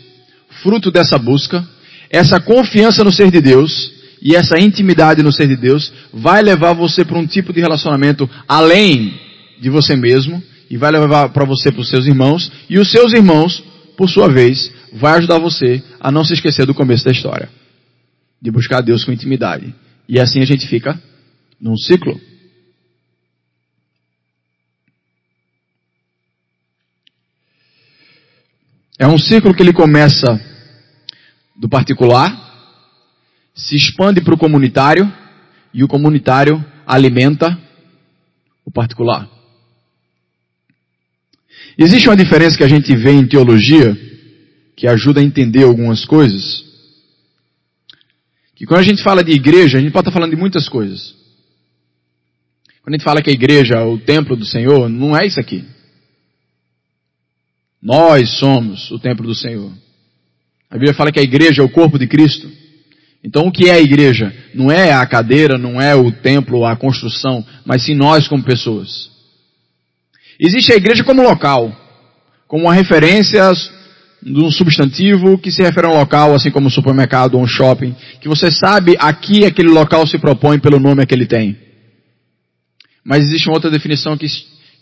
fruto 0.61 0.91
dessa 0.91 1.17
busca. 1.17 1.65
Essa 2.09 2.39
confiança 2.39 3.03
no 3.03 3.11
ser 3.11 3.31
de 3.31 3.41
Deus 3.41 3.91
e 4.23 4.37
essa 4.37 4.57
intimidade 4.57 5.21
no 5.21 5.33
ser 5.33 5.49
de 5.49 5.57
Deus 5.57 5.91
vai 6.13 6.41
levar 6.41 6.71
você 6.71 7.03
para 7.03 7.19
um 7.19 7.27
tipo 7.27 7.51
de 7.51 7.59
relacionamento 7.59 8.29
além 8.47 9.19
de 9.59 9.69
você 9.69 9.97
mesmo 9.97 10.41
e 10.69 10.77
vai 10.77 10.91
levar 10.91 11.27
para 11.29 11.43
você 11.43 11.69
para 11.69 11.81
os 11.81 11.89
seus 11.89 12.07
irmãos 12.07 12.49
e 12.69 12.79
os 12.79 12.89
seus 12.89 13.11
irmãos, 13.11 13.61
por 13.97 14.09
sua 14.09 14.29
vez, 14.29 14.71
vai 14.93 15.17
ajudar 15.17 15.39
você 15.39 15.83
a 15.99 16.09
não 16.09 16.23
se 16.23 16.33
esquecer 16.33 16.65
do 16.65 16.73
começo 16.73 17.03
da 17.03 17.11
história. 17.11 17.49
De 18.41 18.49
buscar 18.49 18.79
Deus 18.79 19.03
com 19.03 19.11
intimidade. 19.11 19.75
E 20.07 20.17
assim 20.17 20.41
a 20.41 20.45
gente 20.45 20.67
fica 20.67 20.97
num 21.59 21.75
ciclo. 21.75 22.19
É 28.97 29.05
um 29.05 29.17
ciclo 29.17 29.53
que 29.53 29.61
ele 29.61 29.73
começa 29.73 30.39
do 31.57 31.67
particular, 31.67 32.52
se 33.53 33.75
expande 33.75 34.21
para 34.21 34.33
o 34.33 34.37
comunitário 34.37 35.11
e 35.73 35.83
o 35.83 35.87
comunitário 35.87 36.63
alimenta 36.85 37.57
o 38.65 38.71
particular. 38.71 39.29
Existe 41.77 42.07
uma 42.07 42.17
diferença 42.17 42.57
que 42.57 42.63
a 42.63 42.67
gente 42.67 42.95
vê 42.95 43.11
em 43.11 43.27
teologia 43.27 43.97
que 44.75 44.87
ajuda 44.87 45.19
a 45.19 45.23
entender 45.23 45.63
algumas 45.63 46.05
coisas. 46.05 46.63
Que 48.55 48.65
quando 48.65 48.81
a 48.81 48.83
gente 48.83 49.03
fala 49.03 49.23
de 49.23 49.31
igreja, 49.31 49.77
a 49.77 49.81
gente 49.81 49.91
pode 49.91 50.07
estar 50.07 50.11
falando 50.11 50.31
de 50.31 50.39
muitas 50.39 50.69
coisas. 50.69 51.15
Quando 52.81 52.95
a 52.95 52.97
gente 52.97 53.05
fala 53.05 53.21
que 53.21 53.29
a 53.29 53.33
igreja 53.33 53.75
é 53.75 53.83
o 53.83 53.97
templo 53.97 54.35
do 54.35 54.45
Senhor, 54.45 54.89
não 54.89 55.17
é 55.17 55.25
isso 55.25 55.39
aqui. 55.39 55.63
Nós 57.81 58.37
somos 58.37 58.91
o 58.91 58.99
templo 58.99 59.25
do 59.25 59.35
Senhor. 59.35 59.71
A 60.69 60.75
Bíblia 60.75 60.93
fala 60.93 61.11
que 61.11 61.19
a 61.19 61.23
igreja 61.23 61.61
é 61.61 61.65
o 61.65 61.69
corpo 61.69 61.97
de 61.97 62.07
Cristo. 62.07 62.49
Então 63.23 63.47
o 63.47 63.51
que 63.51 63.69
é 63.69 63.73
a 63.73 63.81
igreja? 63.81 64.33
Não 64.53 64.69
é 64.69 64.91
a 64.91 65.05
cadeira, 65.05 65.57
não 65.57 65.81
é 65.81 65.95
o 65.95 66.11
templo, 66.11 66.65
a 66.65 66.75
construção, 66.75 67.45
mas 67.65 67.83
sim 67.83 67.95
nós 67.95 68.27
como 68.27 68.43
pessoas. 68.43 69.09
Existe 70.39 70.73
a 70.73 70.75
igreja 70.75 71.03
como 71.03 71.23
local, 71.23 71.73
como 72.47 72.65
uma 72.65 72.73
referência 72.73 73.51
de 74.21 74.41
um 74.41 74.51
substantivo 74.51 75.37
que 75.37 75.51
se 75.51 75.61
refere 75.61 75.87
a 75.87 75.91
um 75.91 75.99
local, 75.99 76.35
assim 76.35 76.51
como 76.51 76.67
um 76.67 76.71
supermercado 76.71 77.35
ou 77.35 77.41
um 77.41 77.47
shopping, 77.47 77.95
que 78.19 78.27
você 78.27 78.51
sabe 78.51 78.95
aqui 78.99 79.45
aquele 79.45 79.69
local 79.69 80.05
se 80.07 80.17
propõe 80.17 80.59
pelo 80.59 80.79
nome 80.79 81.05
que 81.05 81.13
ele 81.13 81.25
tem. 81.25 81.57
Mas 83.05 83.25
existe 83.25 83.47
uma 83.47 83.55
outra 83.55 83.69
definição 83.69 84.17
que, 84.17 84.27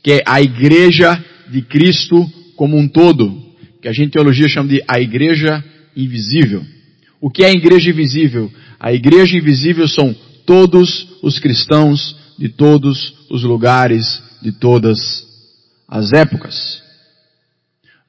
que 0.03 0.13
é 0.13 0.23
a 0.25 0.41
igreja 0.41 1.23
de 1.49 1.61
Cristo 1.61 2.25
como 2.55 2.77
um 2.77 2.87
todo, 2.87 3.31
que 3.81 3.87
a 3.87 3.91
gente 3.91 4.07
em 4.07 4.11
teologia 4.11 4.47
chama 4.47 4.69
de 4.69 4.83
a 4.87 4.99
igreja 4.99 5.63
invisível. 5.95 6.63
O 7.21 7.29
que 7.29 7.43
é 7.43 7.47
a 7.49 7.53
igreja 7.53 7.91
invisível? 7.91 8.51
A 8.79 8.91
igreja 8.91 9.37
invisível 9.37 9.87
são 9.87 10.15
todos 10.43 11.07
os 11.21 11.37
cristãos 11.37 12.15
de 12.37 12.49
todos 12.49 13.13
os 13.29 13.43
lugares, 13.43 14.23
de 14.41 14.51
todas 14.51 15.23
as 15.87 16.11
épocas. 16.13 16.81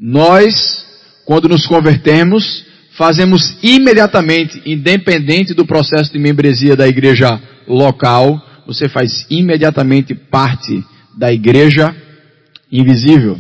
Nós, 0.00 0.87
quando 1.26 1.47
nos 1.47 1.66
convertemos, 1.66 2.64
fazemos 2.97 3.54
imediatamente, 3.62 4.62
independente 4.64 5.52
do 5.52 5.66
processo 5.66 6.11
de 6.11 6.19
membresia 6.19 6.75
da 6.75 6.88
igreja 6.88 7.38
local, 7.69 8.40
você 8.66 8.88
faz 8.88 9.26
imediatamente 9.28 10.14
parte 10.14 10.83
da 11.19 11.31
igreja 11.31 11.95
invisível. 12.71 13.38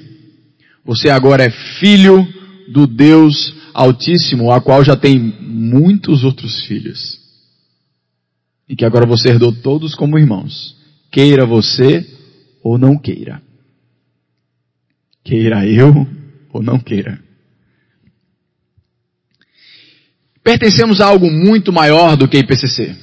Você 0.84 1.08
agora 1.08 1.44
é 1.44 1.50
filho 1.80 2.28
do 2.72 2.86
Deus 2.86 3.54
Altíssimo, 3.74 4.50
a 4.50 4.60
qual 4.60 4.84
já 4.84 4.96
tem 4.96 5.18
muitos 5.18 6.24
outros 6.24 6.64
filhos. 6.66 7.20
E 8.68 8.76
que 8.76 8.84
agora 8.84 9.06
você 9.06 9.28
herdou 9.28 9.52
todos 9.52 9.94
como 9.94 10.18
irmãos. 10.18 10.76
Queira 11.10 11.46
você 11.46 12.06
ou 12.62 12.78
não 12.78 12.98
queira. 12.98 13.42
Queira 15.24 15.66
eu 15.66 16.06
ou 16.52 16.62
não 16.62 16.78
queira. 16.78 17.20
Pertencemos 20.42 21.00
a 21.00 21.06
algo 21.06 21.30
muito 21.30 21.72
maior 21.72 22.16
do 22.16 22.26
que 22.26 22.38
IPCC. 22.38 22.96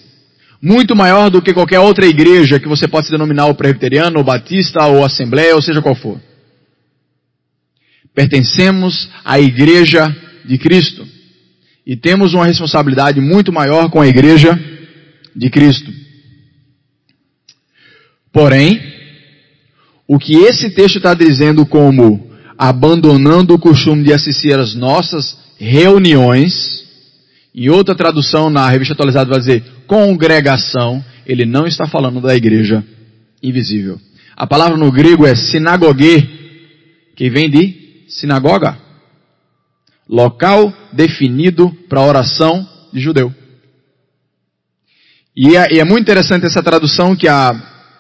Muito 0.61 0.95
maior 0.95 1.29
do 1.29 1.41
que 1.41 1.53
qualquer 1.53 1.79
outra 1.79 2.05
igreja 2.05 2.59
que 2.59 2.67
você 2.67 2.87
possa 2.87 3.09
denominar 3.09 3.45
o 3.45 3.55
presbiteriano, 3.55 4.17
ou 4.17 4.23
batista, 4.25 4.85
ou 4.87 5.05
assembleia, 5.05 5.55
ou 5.55 5.61
seja 5.61 5.81
qual 5.81 5.95
for. 5.95 6.19
Pertencemos 8.19 9.09
à 9.23 9.39
igreja 9.39 10.13
de 10.43 10.57
Cristo. 10.57 11.07
E 11.87 11.95
temos 11.95 12.33
uma 12.33 12.45
responsabilidade 12.45 13.21
muito 13.21 13.49
maior 13.49 13.89
com 13.89 14.01
a 14.01 14.07
igreja 14.09 14.59
de 15.33 15.49
Cristo. 15.49 15.89
Porém, 18.33 18.77
o 20.05 20.19
que 20.19 20.33
esse 20.33 20.69
texto 20.71 20.97
está 20.97 21.13
dizendo 21.13 21.65
como 21.65 22.29
abandonando 22.57 23.53
o 23.53 23.57
costume 23.57 24.03
de 24.03 24.11
assistir 24.11 24.59
às 24.59 24.75
nossas 24.75 25.37
reuniões, 25.57 26.83
em 27.55 27.69
outra 27.69 27.95
tradução 27.95 28.49
na 28.49 28.69
revista 28.69 28.93
atualizada 28.93 29.29
vai 29.29 29.39
dizer 29.39 29.63
congregação, 29.87 31.01
ele 31.25 31.45
não 31.45 31.65
está 31.65 31.87
falando 31.87 32.19
da 32.19 32.35
igreja 32.35 32.83
invisível. 33.41 33.97
A 34.35 34.45
palavra 34.45 34.75
no 34.75 34.91
grego 34.91 35.25
é 35.25 35.33
sinagogue, 35.35 36.29
que 37.15 37.29
vem 37.29 37.49
de 37.49 37.78
sinagoga 38.09 38.89
local 40.09 40.73
definido 40.91 41.69
para 41.87 42.01
oração 42.01 42.67
de 42.91 42.99
judeu. 42.99 43.33
E 45.37 45.55
é, 45.55 45.75
e 45.75 45.79
é, 45.79 45.85
muito 45.85 46.01
interessante 46.01 46.47
essa 46.47 46.63
tradução 46.63 47.15
que 47.15 47.27
a, 47.27 47.51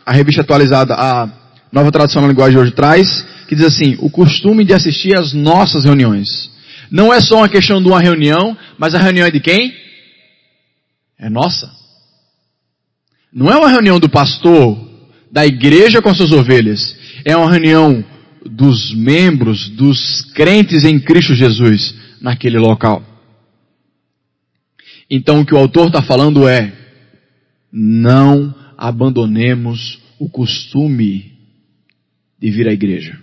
a 0.03 0.11
revista 0.11 0.41
atualizada, 0.41 0.95
a 0.95 1.29
nova 1.71 1.91
tradução 1.91 2.23
na 2.23 2.27
linguagem 2.27 2.53
de 2.53 2.59
hoje 2.59 2.71
traz, 2.71 3.25
que 3.47 3.55
diz 3.55 3.65
assim, 3.65 3.95
o 3.99 4.09
costume 4.09 4.65
de 4.65 4.73
assistir 4.73 5.15
às 5.15 5.33
nossas 5.33 5.85
reuniões. 5.85 6.49
Não 6.89 7.13
é 7.13 7.21
só 7.21 7.37
uma 7.37 7.49
questão 7.49 7.79
de 7.81 7.87
uma 7.87 8.01
reunião, 8.01 8.57
mas 8.77 8.95
a 8.95 8.99
reunião 8.99 9.27
é 9.27 9.31
de 9.31 9.39
quem? 9.39 9.71
É 11.19 11.29
nossa. 11.29 11.71
Não 13.31 13.51
é 13.51 13.55
uma 13.55 13.69
reunião 13.69 13.99
do 13.99 14.09
pastor, 14.09 14.89
da 15.31 15.45
igreja 15.45 16.01
com 16.01 16.13
suas 16.15 16.31
ovelhas. 16.31 16.95
É 17.23 17.37
uma 17.37 17.51
reunião 17.51 18.03
dos 18.45 18.93
membros, 18.93 19.69
dos 19.69 20.21
crentes 20.33 20.83
em 20.83 20.99
Cristo 20.99 21.33
Jesus 21.33 21.95
naquele 22.21 22.57
local. 22.57 23.03
Então 25.09 25.41
o 25.41 25.45
que 25.45 25.53
o 25.53 25.57
autor 25.57 25.87
está 25.87 26.01
falando 26.01 26.47
é: 26.47 26.73
não 27.71 28.53
abandonemos 28.77 29.99
o 30.19 30.29
costume 30.29 31.33
de 32.39 32.51
vir 32.51 32.67
à 32.67 32.73
igreja. 32.73 33.19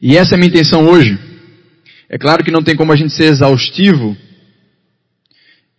E 0.00 0.16
essa 0.16 0.34
é 0.34 0.36
a 0.36 0.38
minha 0.38 0.48
intenção 0.48 0.86
hoje. 0.86 1.18
É 2.08 2.18
claro 2.18 2.44
que 2.44 2.50
não 2.50 2.62
tem 2.62 2.76
como 2.76 2.92
a 2.92 2.96
gente 2.96 3.12
ser 3.12 3.24
exaustivo 3.24 4.16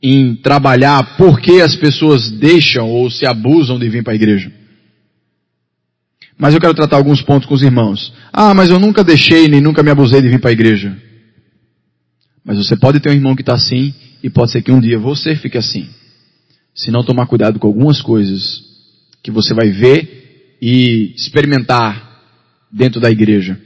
em 0.01 0.35
trabalhar 0.35 1.17
por 1.17 1.39
que 1.39 1.61
as 1.61 1.75
pessoas 1.75 2.29
deixam 2.31 2.89
ou 2.89 3.09
se 3.09 3.25
abusam 3.25 3.79
de 3.79 3.89
vir 3.89 4.03
para 4.03 4.13
a 4.13 4.15
igreja. 4.15 4.51
Mas 6.37 6.53
eu 6.53 6.61
quero 6.61 6.73
tratar 6.73 6.97
alguns 6.97 7.21
pontos 7.21 7.47
com 7.47 7.55
os 7.55 7.63
irmãos. 7.63 8.13
Ah, 8.31 8.53
mas 8.53 8.69
eu 8.69 8.79
nunca 8.79 9.03
deixei 9.03 9.47
nem 9.47 9.59
nunca 9.59 9.81
me 9.81 9.89
abusei 9.89 10.21
de 10.21 10.29
vir 10.29 10.39
para 10.39 10.51
a 10.51 10.53
igreja. 10.53 10.95
Mas 12.45 12.57
você 12.57 12.77
pode 12.77 12.99
ter 12.99 13.09
um 13.09 13.13
irmão 13.13 13.35
que 13.35 13.41
está 13.41 13.55
assim 13.55 13.93
e 14.21 14.29
pode 14.29 14.51
ser 14.51 14.61
que 14.61 14.71
um 14.71 14.79
dia 14.79 14.99
você 14.99 15.35
fique 15.35 15.57
assim. 15.57 15.89
Se 16.75 16.91
não 16.91 17.03
tomar 17.03 17.25
cuidado 17.25 17.57
com 17.57 17.67
algumas 17.67 18.01
coisas 18.01 18.63
que 19.23 19.31
você 19.31 19.53
vai 19.53 19.71
ver 19.71 20.55
e 20.61 21.13
experimentar 21.15 22.21
dentro 22.71 23.01
da 23.01 23.09
igreja. 23.09 23.59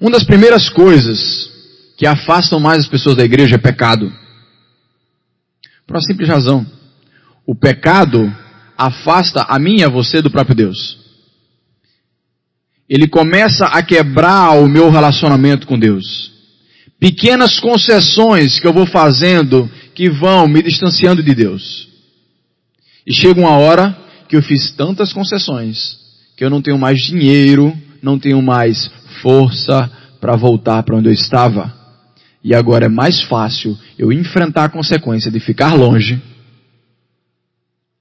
Uma 0.00 0.10
das 0.10 0.24
primeiras 0.24 0.68
coisas 0.68 1.48
que 1.96 2.06
afastam 2.06 2.58
mais 2.58 2.80
as 2.80 2.88
pessoas 2.88 3.16
da 3.16 3.24
igreja 3.24 3.54
é 3.54 3.58
pecado. 3.58 4.12
Por 5.86 5.94
uma 5.94 6.02
simples 6.02 6.28
razão. 6.28 6.66
O 7.46 7.54
pecado 7.54 8.34
afasta 8.76 9.42
a 9.42 9.58
mim 9.60 9.76
e 9.78 9.84
a 9.84 9.88
você 9.88 10.20
do 10.20 10.30
próprio 10.30 10.56
Deus 10.56 11.03
ele 12.88 13.08
começa 13.08 13.66
a 13.66 13.82
quebrar 13.82 14.52
o 14.58 14.68
meu 14.68 14.90
relacionamento 14.90 15.66
com 15.66 15.78
Deus. 15.78 16.32
Pequenas 16.98 17.58
concessões 17.58 18.58
que 18.58 18.66
eu 18.66 18.72
vou 18.72 18.86
fazendo 18.86 19.70
que 19.94 20.10
vão 20.10 20.46
me 20.46 20.62
distanciando 20.62 21.22
de 21.22 21.34
Deus. 21.34 21.88
E 23.06 23.12
chega 23.12 23.40
uma 23.40 23.56
hora 23.58 23.96
que 24.28 24.36
eu 24.36 24.42
fiz 24.42 24.72
tantas 24.72 25.12
concessões 25.12 26.02
que 26.36 26.44
eu 26.44 26.50
não 26.50 26.60
tenho 26.60 26.78
mais 26.78 27.00
dinheiro, 27.00 27.76
não 28.02 28.18
tenho 28.18 28.42
mais 28.42 28.90
força 29.22 29.90
para 30.20 30.36
voltar 30.36 30.82
para 30.82 30.96
onde 30.96 31.08
eu 31.08 31.12
estava. 31.12 31.72
E 32.42 32.54
agora 32.54 32.86
é 32.86 32.88
mais 32.88 33.22
fácil 33.22 33.78
eu 33.98 34.12
enfrentar 34.12 34.64
a 34.64 34.68
consequência 34.68 35.30
de 35.30 35.40
ficar 35.40 35.74
longe, 35.74 36.20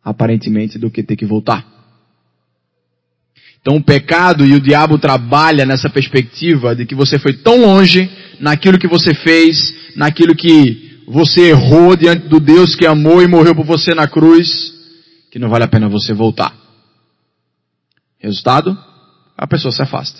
aparentemente, 0.03 0.77
do 0.77 0.89
que 0.89 1.03
ter 1.03 1.15
que 1.15 1.25
voltar. 1.25 1.72
Então 3.63 3.77
o 3.77 3.83
pecado 3.83 4.45
e 4.45 4.53
o 4.53 4.59
diabo 4.59 4.99
trabalha 4.99 5.65
nessa 5.65 5.89
perspectiva 5.89 6.75
de 6.75 6.85
que 6.85 6.93
você 6.93 7.17
foi 7.17 7.31
tão 7.31 7.61
longe 7.61 8.11
naquilo 8.37 8.77
que 8.77 8.89
você 8.89 9.13
fez, 9.13 9.73
naquilo 9.95 10.35
que 10.35 10.99
você 11.07 11.51
errou 11.51 11.95
diante 11.95 12.27
do 12.27 12.41
Deus 12.41 12.75
que 12.75 12.85
amou 12.85 13.23
e 13.23 13.27
morreu 13.27 13.55
por 13.55 13.65
você 13.65 13.95
na 13.95 14.05
cruz, 14.05 14.73
que 15.31 15.39
não 15.39 15.49
vale 15.49 15.63
a 15.63 15.67
pena 15.69 15.87
você 15.87 16.13
voltar. 16.13 16.53
Resultado? 18.19 18.77
A 19.37 19.47
pessoa 19.47 19.71
se 19.71 19.81
afasta. 19.81 20.19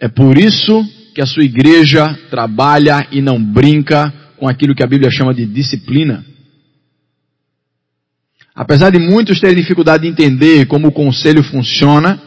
É 0.00 0.06
por 0.06 0.38
isso 0.38 0.88
que 1.16 1.20
a 1.20 1.26
sua 1.26 1.42
igreja 1.42 2.16
trabalha 2.30 3.08
e 3.10 3.20
não 3.20 3.42
brinca 3.42 4.14
com 4.36 4.46
aquilo 4.46 4.72
que 4.72 4.84
a 4.84 4.86
Bíblia 4.86 5.10
chama 5.10 5.34
de 5.34 5.44
disciplina. 5.46 6.24
Apesar 8.58 8.90
de 8.90 8.98
muitos 8.98 9.38
terem 9.38 9.54
dificuldade 9.54 10.02
de 10.02 10.08
entender 10.08 10.66
como 10.66 10.88
o 10.88 10.92
conselho 10.92 11.44
funciona, 11.44 12.20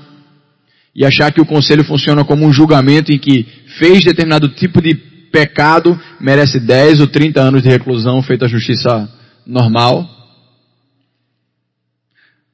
e 0.95 1.05
achar 1.05 1.29
que 1.33 1.41
o 1.41 1.45
conselho 1.45 1.83
funciona 1.83 2.23
como 2.23 2.45
um 2.45 2.53
julgamento 2.53 3.11
em 3.11 3.19
que 3.19 3.45
fez 3.77 4.05
determinado 4.05 4.47
tipo 4.47 4.81
de 4.81 4.95
pecado, 5.29 5.99
merece 6.21 6.57
10 6.57 7.01
ou 7.01 7.07
30 7.07 7.41
anos 7.41 7.61
de 7.61 7.67
reclusão, 7.67 8.23
feita 8.23 8.45
a 8.45 8.47
justiça 8.47 9.11
normal. 9.45 10.09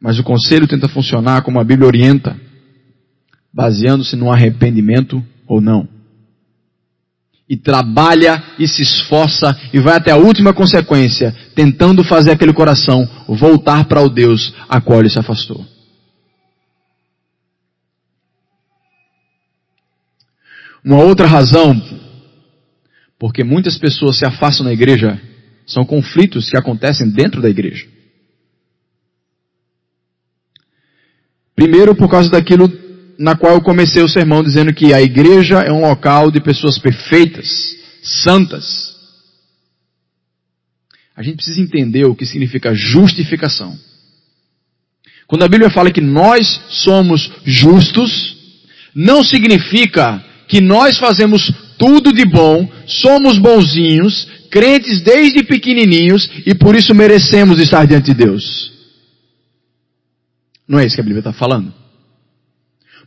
Mas 0.02 0.18
o 0.18 0.24
conselho 0.24 0.66
tenta 0.66 0.88
funcionar 0.88 1.44
como 1.44 1.60
a 1.60 1.64
Bíblia 1.64 1.86
orienta, 1.86 2.36
baseando-se 3.54 4.16
no 4.16 4.32
arrependimento 4.32 5.24
ou 5.48 5.62
não. 5.62 5.88
E 7.50 7.56
trabalha 7.56 8.44
e 8.60 8.68
se 8.68 8.82
esforça 8.82 9.58
e 9.72 9.80
vai 9.80 9.96
até 9.96 10.12
a 10.12 10.18
última 10.18 10.54
consequência, 10.54 11.34
tentando 11.56 12.04
fazer 12.04 12.32
aquele 12.32 12.54
coração 12.54 13.08
voltar 13.27 13.86
para 13.86 14.01
o 14.01 14.10
Deus 14.10 14.54
a 14.68 14.82
qual 14.82 15.00
ele 15.00 15.10
se 15.10 15.20
afastou. 15.20 15.66
Uma 20.84 21.04
outra 21.04 21.27
razão, 21.27 21.82
porque 23.20 23.44
muitas 23.44 23.77
pessoas 23.77 24.18
se 24.18 24.25
afastam 24.25 24.66
da 24.66 24.74
igreja, 24.74 25.22
são 25.66 25.84
conflitos 25.86 26.50
que 26.50 26.58
acontecem 26.58 27.10
dentro 27.10 27.42
da 27.42 27.50
igreja. 27.50 27.86
Primeiro, 31.56 31.96
por 31.96 32.10
causa 32.10 32.30
daquilo 32.30 32.70
na 33.18 33.36
qual 33.36 33.54
eu 33.54 33.62
comecei 33.62 34.02
o 34.04 34.10
sermão 34.10 34.44
dizendo 34.44 34.74
que 34.74 34.94
a 34.94 35.02
igreja 35.02 35.60
é 35.60 35.72
um 35.72 35.82
local 35.82 36.30
de 36.30 36.40
pessoas 36.40 36.78
perfeitas, 36.78 37.76
santas. 38.04 38.96
A 41.16 41.24
gente 41.24 41.38
precisa 41.38 41.62
entender 41.62 42.06
o 42.06 42.16
que 42.16 42.26
significa 42.26 42.76
justificação. 42.76 43.78
Quando 45.26 45.44
a 45.44 45.48
Bíblia 45.48 45.70
fala 45.70 45.92
que 45.92 46.02
nós 46.02 46.62
somos 46.70 47.32
justos, 47.44 48.38
não 48.94 49.24
significa 49.24 50.24
que 50.48 50.62
nós 50.62 50.98
fazemos 50.98 51.52
tudo 51.78 52.14
de 52.14 52.24
bom, 52.24 52.70
somos 52.86 53.38
bonzinhos, 53.38 54.28
crentes 54.50 55.02
desde 55.02 55.44
pequenininhos 55.44 56.30
e 56.46 56.56
por 56.56 56.76
isso 56.76 56.96
merecemos 56.96 57.60
estar 57.60 57.86
diante 57.86 58.06
de 58.06 58.14
Deus. 58.14 58.72
Não 60.68 60.80
é 60.80 60.86
isso 60.86 60.96
que 60.96 61.02
a 61.02 61.04
Bíblia 61.04 61.20
está 61.20 61.34
falando. 61.34 61.74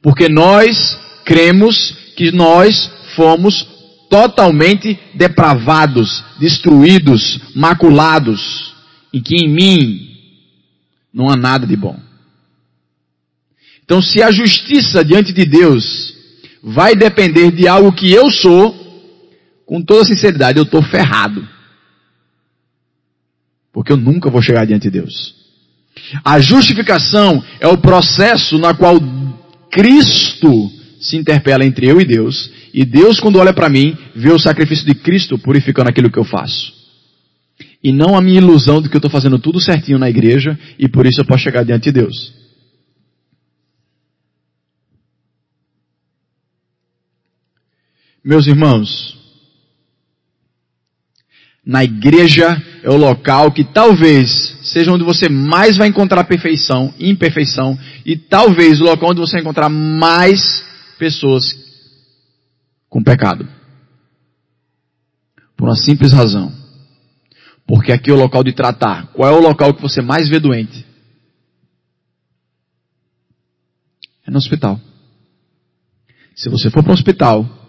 Porque 0.02 0.28
nós 0.28 0.98
cremos 1.24 1.94
que 2.16 2.32
nós 2.32 2.90
fomos 3.14 3.66
totalmente 4.08 4.98
depravados, 5.14 6.24
destruídos, 6.38 7.38
maculados, 7.54 8.74
e 9.12 9.20
que 9.20 9.36
em 9.36 9.48
mim 9.48 10.10
não 11.12 11.30
há 11.30 11.36
nada 11.36 11.66
de 11.66 11.76
bom. 11.76 11.98
Então, 13.84 14.00
se 14.00 14.22
a 14.22 14.30
justiça 14.30 15.04
diante 15.04 15.32
de 15.32 15.44
Deus 15.44 16.14
vai 16.62 16.94
depender 16.94 17.50
de 17.50 17.66
algo 17.66 17.92
que 17.92 18.10
eu 18.12 18.30
sou, 18.30 18.74
com 19.66 19.82
toda 19.82 20.04
sinceridade, 20.04 20.58
eu 20.58 20.64
estou 20.64 20.82
ferrado. 20.82 21.46
Porque 23.72 23.92
eu 23.92 23.96
nunca 23.96 24.30
vou 24.30 24.42
chegar 24.42 24.64
diante 24.64 24.84
de 24.84 24.90
Deus. 24.90 25.34
A 26.24 26.40
justificação 26.40 27.42
é 27.60 27.68
o 27.68 27.78
processo 27.78 28.58
na 28.58 28.74
qual 28.74 28.98
Cristo 29.70 30.70
se 31.00 31.16
interpela 31.16 31.64
entre 31.64 31.88
eu 31.88 32.00
e 32.00 32.04
Deus, 32.04 32.50
e 32.74 32.84
Deus, 32.84 33.18
quando 33.18 33.38
olha 33.38 33.52
para 33.52 33.68
mim, 33.68 33.96
vê 34.14 34.30
o 34.30 34.38
sacrifício 34.38 34.84
de 34.84 34.94
Cristo 34.94 35.38
purificando 35.38 35.88
aquilo 35.88 36.10
que 36.10 36.18
eu 36.18 36.24
faço. 36.24 36.72
E 37.82 37.92
não 37.92 38.16
a 38.16 38.20
minha 38.20 38.38
ilusão 38.38 38.82
de 38.82 38.88
que 38.88 38.96
eu 38.96 38.98
estou 38.98 39.10
fazendo 39.10 39.38
tudo 39.38 39.60
certinho 39.60 39.98
na 39.98 40.10
igreja 40.10 40.58
e 40.78 40.88
por 40.88 41.06
isso 41.06 41.20
eu 41.20 41.24
posso 41.24 41.42
chegar 41.42 41.64
diante 41.64 41.84
de 41.84 41.92
Deus. 41.92 42.34
Meus 48.22 48.46
irmãos, 48.46 49.18
na 51.64 51.82
igreja 51.82 52.62
é 52.82 52.90
o 52.90 52.96
local 52.96 53.52
que 53.52 53.64
talvez 53.64 54.56
seja 54.62 54.92
onde 54.92 55.04
você 55.04 55.28
mais 55.28 55.76
vai 55.76 55.88
encontrar 55.88 56.24
perfeição, 56.24 56.94
imperfeição, 56.98 57.78
e 58.04 58.16
talvez 58.16 58.80
o 58.80 58.84
local 58.84 59.10
onde 59.10 59.20
você 59.20 59.32
vai 59.32 59.42
encontrar 59.42 59.68
mais 59.68 60.64
pessoas 60.98 61.54
com 62.88 63.02
pecado. 63.02 63.48
Por 65.56 65.68
uma 65.68 65.76
simples 65.76 66.12
razão. 66.12 66.52
Porque 67.66 67.92
aqui 67.92 68.10
é 68.10 68.14
o 68.14 68.18
local 68.18 68.42
de 68.42 68.52
tratar. 68.52 69.08
Qual 69.12 69.28
é 69.28 69.32
o 69.32 69.42
local 69.42 69.74
que 69.74 69.82
você 69.82 70.00
mais 70.00 70.28
vê 70.28 70.40
doente? 70.40 70.84
É 74.26 74.30
no 74.30 74.38
hospital. 74.38 74.80
Se 76.34 76.48
você 76.48 76.70
for 76.70 76.82
para 76.82 76.92
um 76.92 76.94
hospital, 76.94 77.60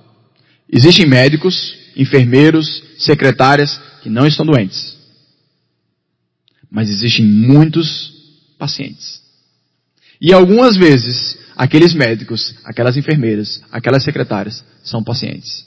Existem 0.72 1.06
médicos, 1.06 1.76
enfermeiros, 1.98 2.82
secretárias 2.98 3.78
que 4.02 4.10
não 4.10 4.26
estão 4.26 4.46
doentes. 4.46 4.98
Mas 6.72 6.90
existem 6.90 7.26
muitos 7.26 8.14
pacientes. 8.58 9.22
E 10.22 10.32
algumas 10.32 10.78
vezes, 10.78 11.38
aqueles 11.56 11.94
médicos, 11.94 12.56
aquelas 12.64 12.96
enfermeiras, 12.96 13.62
aquelas 13.72 14.04
secretárias 14.04 14.64
são 14.84 15.04
pacientes. 15.04 15.66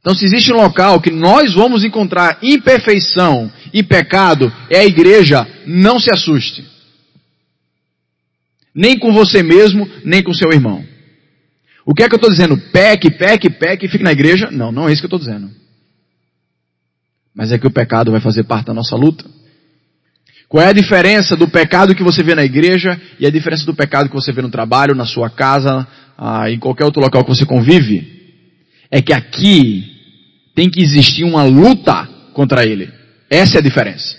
Então, 0.00 0.14
se 0.14 0.26
existe 0.26 0.52
um 0.52 0.56
local 0.56 1.00
que 1.00 1.10
nós 1.10 1.54
vamos 1.54 1.82
encontrar 1.82 2.38
imperfeição 2.42 3.50
e 3.72 3.82
pecado, 3.82 4.52
é 4.68 4.80
a 4.80 4.84
igreja, 4.84 5.46
não 5.66 5.98
se 5.98 6.10
assuste. 6.12 6.62
Nem 8.74 8.98
com 8.98 9.14
você 9.14 9.42
mesmo, 9.42 9.88
nem 10.04 10.22
com 10.22 10.34
seu 10.34 10.52
irmão. 10.52 10.84
O 11.86 11.94
que 11.94 12.02
é 12.02 12.08
que 12.08 12.14
eu 12.14 12.18
estou 12.18 12.30
dizendo? 12.30 12.56
Peque, 12.70 13.10
peque, 13.10 13.48
peque 13.48 13.86
e 13.86 13.88
fique 13.88 14.04
na 14.04 14.12
igreja? 14.12 14.50
Não, 14.50 14.70
não 14.70 14.86
é 14.86 14.92
isso 14.92 15.00
que 15.00 15.06
eu 15.06 15.16
estou 15.16 15.18
dizendo. 15.18 15.50
Mas 17.34 17.50
é 17.50 17.58
que 17.58 17.66
o 17.66 17.70
pecado 17.70 18.12
vai 18.12 18.20
fazer 18.20 18.44
parte 18.44 18.66
da 18.66 18.74
nossa 18.74 18.94
luta. 18.94 19.24
Qual 20.48 20.62
é 20.62 20.68
a 20.68 20.72
diferença 20.72 21.34
do 21.34 21.48
pecado 21.48 21.94
que 21.94 22.02
você 22.02 22.22
vê 22.22 22.34
na 22.34 22.44
igreja 22.44 23.00
e 23.18 23.26
a 23.26 23.30
diferença 23.30 23.66
do 23.66 23.74
pecado 23.74 24.08
que 24.08 24.14
você 24.14 24.32
vê 24.32 24.40
no 24.40 24.50
trabalho, 24.50 24.94
na 24.94 25.04
sua 25.04 25.28
casa, 25.28 25.86
ah, 26.16 26.48
em 26.48 26.58
qualquer 26.58 26.84
outro 26.84 27.02
local 27.02 27.24
que 27.24 27.34
você 27.34 27.44
convive? 27.44 28.22
É 28.90 29.02
que 29.02 29.12
aqui 29.12 29.94
tem 30.54 30.70
que 30.70 30.80
existir 30.80 31.24
uma 31.24 31.42
luta 31.42 32.08
contra 32.32 32.64
ele. 32.64 32.92
Essa 33.28 33.56
é 33.56 33.58
a 33.58 33.62
diferença. 33.62 34.16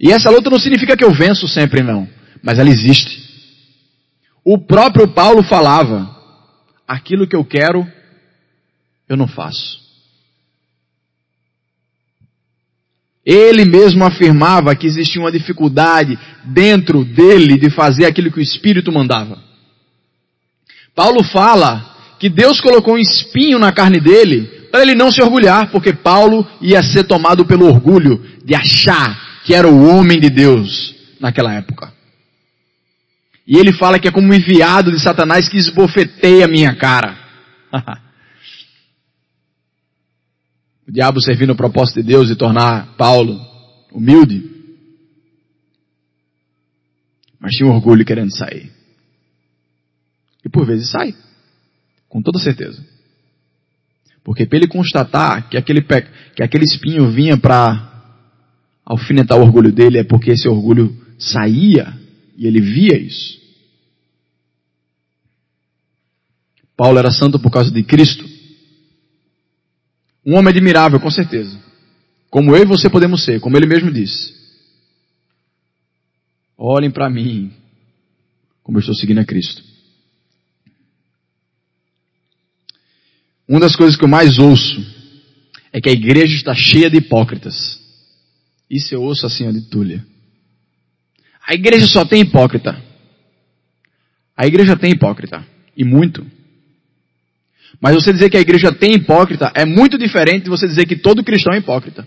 E 0.00 0.10
essa 0.10 0.30
luta 0.30 0.50
não 0.50 0.58
significa 0.58 0.96
que 0.96 1.04
eu 1.04 1.12
venço 1.12 1.46
sempre, 1.46 1.82
não. 1.82 2.08
Mas 2.42 2.58
ela 2.58 2.70
existe. 2.70 3.22
O 4.44 4.58
próprio 4.58 5.06
Paulo 5.06 5.42
falava: 5.42 6.10
aquilo 6.88 7.26
que 7.26 7.36
eu 7.36 7.44
quero, 7.44 7.86
eu 9.08 9.16
não 9.16 9.28
faço. 9.28 9.79
Ele 13.24 13.64
mesmo 13.64 14.04
afirmava 14.04 14.74
que 14.74 14.86
existia 14.86 15.20
uma 15.20 15.30
dificuldade 15.30 16.18
dentro 16.44 17.04
dele 17.04 17.58
de 17.58 17.70
fazer 17.70 18.06
aquilo 18.06 18.30
que 18.30 18.38
o 18.38 18.42
Espírito 18.42 18.90
mandava. 18.90 19.38
Paulo 20.94 21.22
fala 21.22 21.96
que 22.18 22.28
Deus 22.28 22.60
colocou 22.60 22.94
um 22.94 22.98
espinho 22.98 23.58
na 23.58 23.72
carne 23.72 24.00
dele 24.00 24.60
para 24.70 24.82
ele 24.82 24.94
não 24.94 25.10
se 25.10 25.20
orgulhar, 25.20 25.70
porque 25.70 25.92
Paulo 25.92 26.46
ia 26.60 26.82
ser 26.82 27.04
tomado 27.04 27.44
pelo 27.44 27.66
orgulho 27.66 28.24
de 28.44 28.54
achar 28.54 29.40
que 29.44 29.54
era 29.54 29.66
o 29.66 29.88
homem 29.88 30.20
de 30.20 30.30
Deus 30.30 30.94
naquela 31.18 31.52
época. 31.54 31.92
E 33.46 33.56
ele 33.56 33.72
fala 33.72 33.98
que 33.98 34.06
é 34.06 34.12
como 34.12 34.28
um 34.28 34.34
enviado 34.34 34.92
de 34.92 35.00
Satanás 35.00 35.48
que 35.48 35.56
esbofeteia 35.56 36.44
a 36.44 36.48
minha 36.48 36.74
cara. 36.74 37.18
o 40.90 40.92
diabo 40.92 41.22
servindo 41.22 41.52
o 41.52 41.56
propósito 41.56 42.02
de 42.02 42.08
Deus 42.08 42.26
de 42.26 42.34
tornar 42.34 42.96
Paulo 42.96 43.40
humilde. 43.92 44.42
Mas 47.38 47.52
tinha 47.52 47.70
um 47.70 47.72
orgulho 47.72 48.04
querendo 48.04 48.36
sair. 48.36 48.72
E 50.44 50.48
por 50.48 50.66
vezes 50.66 50.90
sai. 50.90 51.14
Com 52.08 52.20
toda 52.20 52.40
certeza. 52.40 52.84
Porque 54.24 54.44
para 54.44 54.58
ele 54.58 54.66
constatar 54.66 55.48
que 55.48 55.56
aquele, 55.56 55.80
que 55.80 56.42
aquele 56.42 56.64
espinho 56.64 57.08
vinha 57.12 57.38
para 57.38 57.88
alfinetar 58.84 59.38
o 59.38 59.42
orgulho 59.42 59.70
dele, 59.70 59.98
é 59.98 60.04
porque 60.04 60.32
esse 60.32 60.48
orgulho 60.48 60.92
saía 61.16 61.96
e 62.36 62.48
ele 62.48 62.60
via 62.60 62.98
isso. 62.98 63.38
Paulo 66.76 66.98
era 66.98 67.12
santo 67.12 67.38
por 67.38 67.52
causa 67.52 67.70
de 67.70 67.84
Cristo. 67.84 68.29
Um 70.24 70.36
homem 70.36 70.50
admirável, 70.50 71.00
com 71.00 71.10
certeza. 71.10 71.58
Como 72.28 72.54
eu 72.54 72.62
e 72.62 72.66
você 72.66 72.88
podemos 72.88 73.24
ser, 73.24 73.40
como 73.40 73.56
ele 73.56 73.66
mesmo 73.66 73.90
disse. 73.90 74.34
Olhem 76.56 76.90
para 76.90 77.08
mim, 77.08 77.52
como 78.62 78.78
eu 78.78 78.80
estou 78.80 78.94
seguindo 78.94 79.18
a 79.18 79.24
Cristo. 79.24 79.70
uma 83.50 83.58
das 83.58 83.74
coisas 83.74 83.96
que 83.96 84.04
eu 84.04 84.08
mais 84.08 84.38
ouço 84.38 84.80
é 85.72 85.80
que 85.80 85.88
a 85.88 85.92
igreja 85.92 86.36
está 86.36 86.54
cheia 86.54 86.88
de 86.88 86.98
hipócritas. 86.98 87.80
Isso 88.70 88.94
eu 88.94 89.02
ouço 89.02 89.26
assim, 89.26 89.50
de 89.52 89.62
Túlia. 89.62 90.06
A 91.44 91.52
igreja 91.52 91.84
só 91.88 92.04
tem 92.04 92.20
hipócrita. 92.20 92.80
A 94.36 94.46
igreja 94.46 94.76
tem 94.76 94.92
hipócrita. 94.92 95.44
E 95.76 95.82
muito. 95.82 96.24
Mas 97.78 97.94
você 97.94 98.12
dizer 98.12 98.30
que 98.30 98.36
a 98.36 98.40
igreja 98.40 98.72
tem 98.72 98.94
hipócrita 98.94 99.52
é 99.54 99.64
muito 99.64 99.98
diferente 99.98 100.44
de 100.44 100.50
você 100.50 100.66
dizer 100.66 100.86
que 100.86 100.96
todo 100.96 101.22
cristão 101.22 101.52
é 101.52 101.58
hipócrita. 101.58 102.06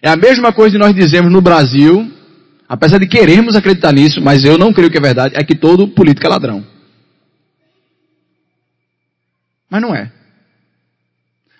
É 0.00 0.08
a 0.08 0.16
mesma 0.16 0.52
coisa 0.52 0.72
de 0.72 0.78
nós 0.78 0.94
dizemos 0.94 1.32
no 1.32 1.40
Brasil, 1.40 2.10
apesar 2.68 2.98
de 2.98 3.06
queremos 3.06 3.56
acreditar 3.56 3.92
nisso, 3.92 4.20
mas 4.20 4.44
eu 4.44 4.56
não 4.56 4.72
creio 4.72 4.90
que 4.90 4.98
é 4.98 5.00
verdade, 5.00 5.34
é 5.36 5.42
que 5.42 5.54
todo 5.54 5.88
político 5.88 6.26
é 6.26 6.30
ladrão. 6.30 6.64
Mas 9.68 9.82
não 9.82 9.94
é. 9.94 10.12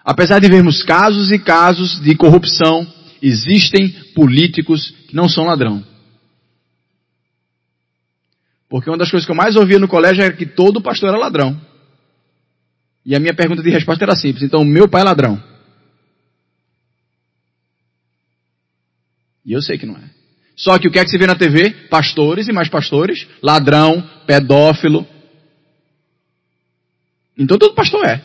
Apesar 0.04 0.38
de 0.38 0.48
vermos 0.48 0.82
casos 0.82 1.30
e 1.30 1.38
casos 1.38 1.98
de 2.00 2.14
corrupção, 2.14 2.86
existem 3.22 3.88
políticos 4.14 4.94
que 5.08 5.16
não 5.16 5.28
são 5.28 5.44
ladrão. 5.44 5.82
Porque 8.68 8.90
uma 8.90 8.98
das 8.98 9.10
coisas 9.10 9.24
que 9.24 9.32
eu 9.32 9.36
mais 9.36 9.56
ouvia 9.56 9.78
no 9.78 9.88
colégio 9.88 10.22
era 10.22 10.34
que 10.34 10.44
todo 10.44 10.82
pastor 10.82 11.08
era 11.08 11.18
ladrão. 11.18 11.58
E 13.04 13.14
a 13.14 13.20
minha 13.20 13.34
pergunta 13.34 13.62
de 13.62 13.70
resposta 13.70 14.04
era 14.04 14.16
simples. 14.16 14.42
Então, 14.42 14.64
meu 14.64 14.88
pai 14.88 15.02
é 15.02 15.04
ladrão. 15.04 15.42
E 19.44 19.52
eu 19.52 19.60
sei 19.60 19.76
que 19.76 19.84
não 19.84 19.96
é. 19.96 20.10
Só 20.56 20.78
que 20.78 20.88
o 20.88 20.90
que 20.90 20.98
é 20.98 21.04
que 21.04 21.10
se 21.10 21.18
vê 21.18 21.26
na 21.26 21.34
TV? 21.34 21.70
Pastores 21.88 22.48
e 22.48 22.52
mais 22.52 22.68
pastores, 22.68 23.26
ladrão, 23.42 24.02
pedófilo. 24.26 25.06
Então 27.36 27.58
todo 27.58 27.74
pastor 27.74 28.06
é. 28.06 28.22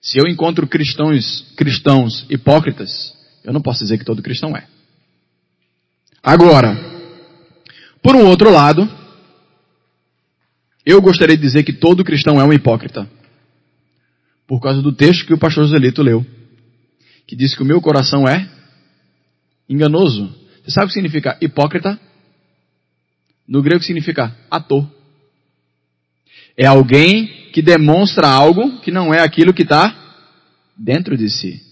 Se 0.00 0.18
eu 0.18 0.26
encontro 0.26 0.66
cristãos, 0.66 1.52
cristãos 1.56 2.26
hipócritas, 2.28 3.14
eu 3.44 3.52
não 3.52 3.60
posso 3.60 3.80
dizer 3.80 3.98
que 3.98 4.04
todo 4.04 4.22
cristão 4.22 4.56
é. 4.56 4.66
Agora, 6.22 6.74
por 8.02 8.16
um 8.16 8.26
outro 8.26 8.50
lado, 8.50 8.88
eu 10.84 11.00
gostaria 11.00 11.36
de 11.36 11.42
dizer 11.42 11.62
que 11.62 11.72
todo 11.72 12.04
cristão 12.04 12.40
é 12.40 12.44
um 12.44 12.52
hipócrita. 12.52 13.08
Por 14.46 14.60
causa 14.60 14.82
do 14.82 14.92
texto 14.92 15.26
que 15.26 15.32
o 15.32 15.38
pastor 15.38 15.64
Joselito 15.64 16.02
leu. 16.02 16.24
Que 17.26 17.34
diz 17.34 17.54
que 17.54 17.62
o 17.62 17.66
meu 17.66 17.80
coração 17.80 18.28
é 18.28 18.48
enganoso. 19.68 20.34
Você 20.62 20.70
sabe 20.70 20.86
o 20.86 20.88
que 20.88 20.94
significa 20.94 21.38
hipócrita? 21.40 21.98
No 23.48 23.62
grego 23.62 23.82
significa 23.82 24.36
ator. 24.50 24.86
É 26.56 26.66
alguém 26.66 27.50
que 27.52 27.62
demonstra 27.62 28.28
algo 28.28 28.80
que 28.80 28.90
não 28.90 29.12
é 29.12 29.20
aquilo 29.20 29.54
que 29.54 29.62
está 29.62 29.94
dentro 30.76 31.16
de 31.16 31.30
si. 31.30 31.62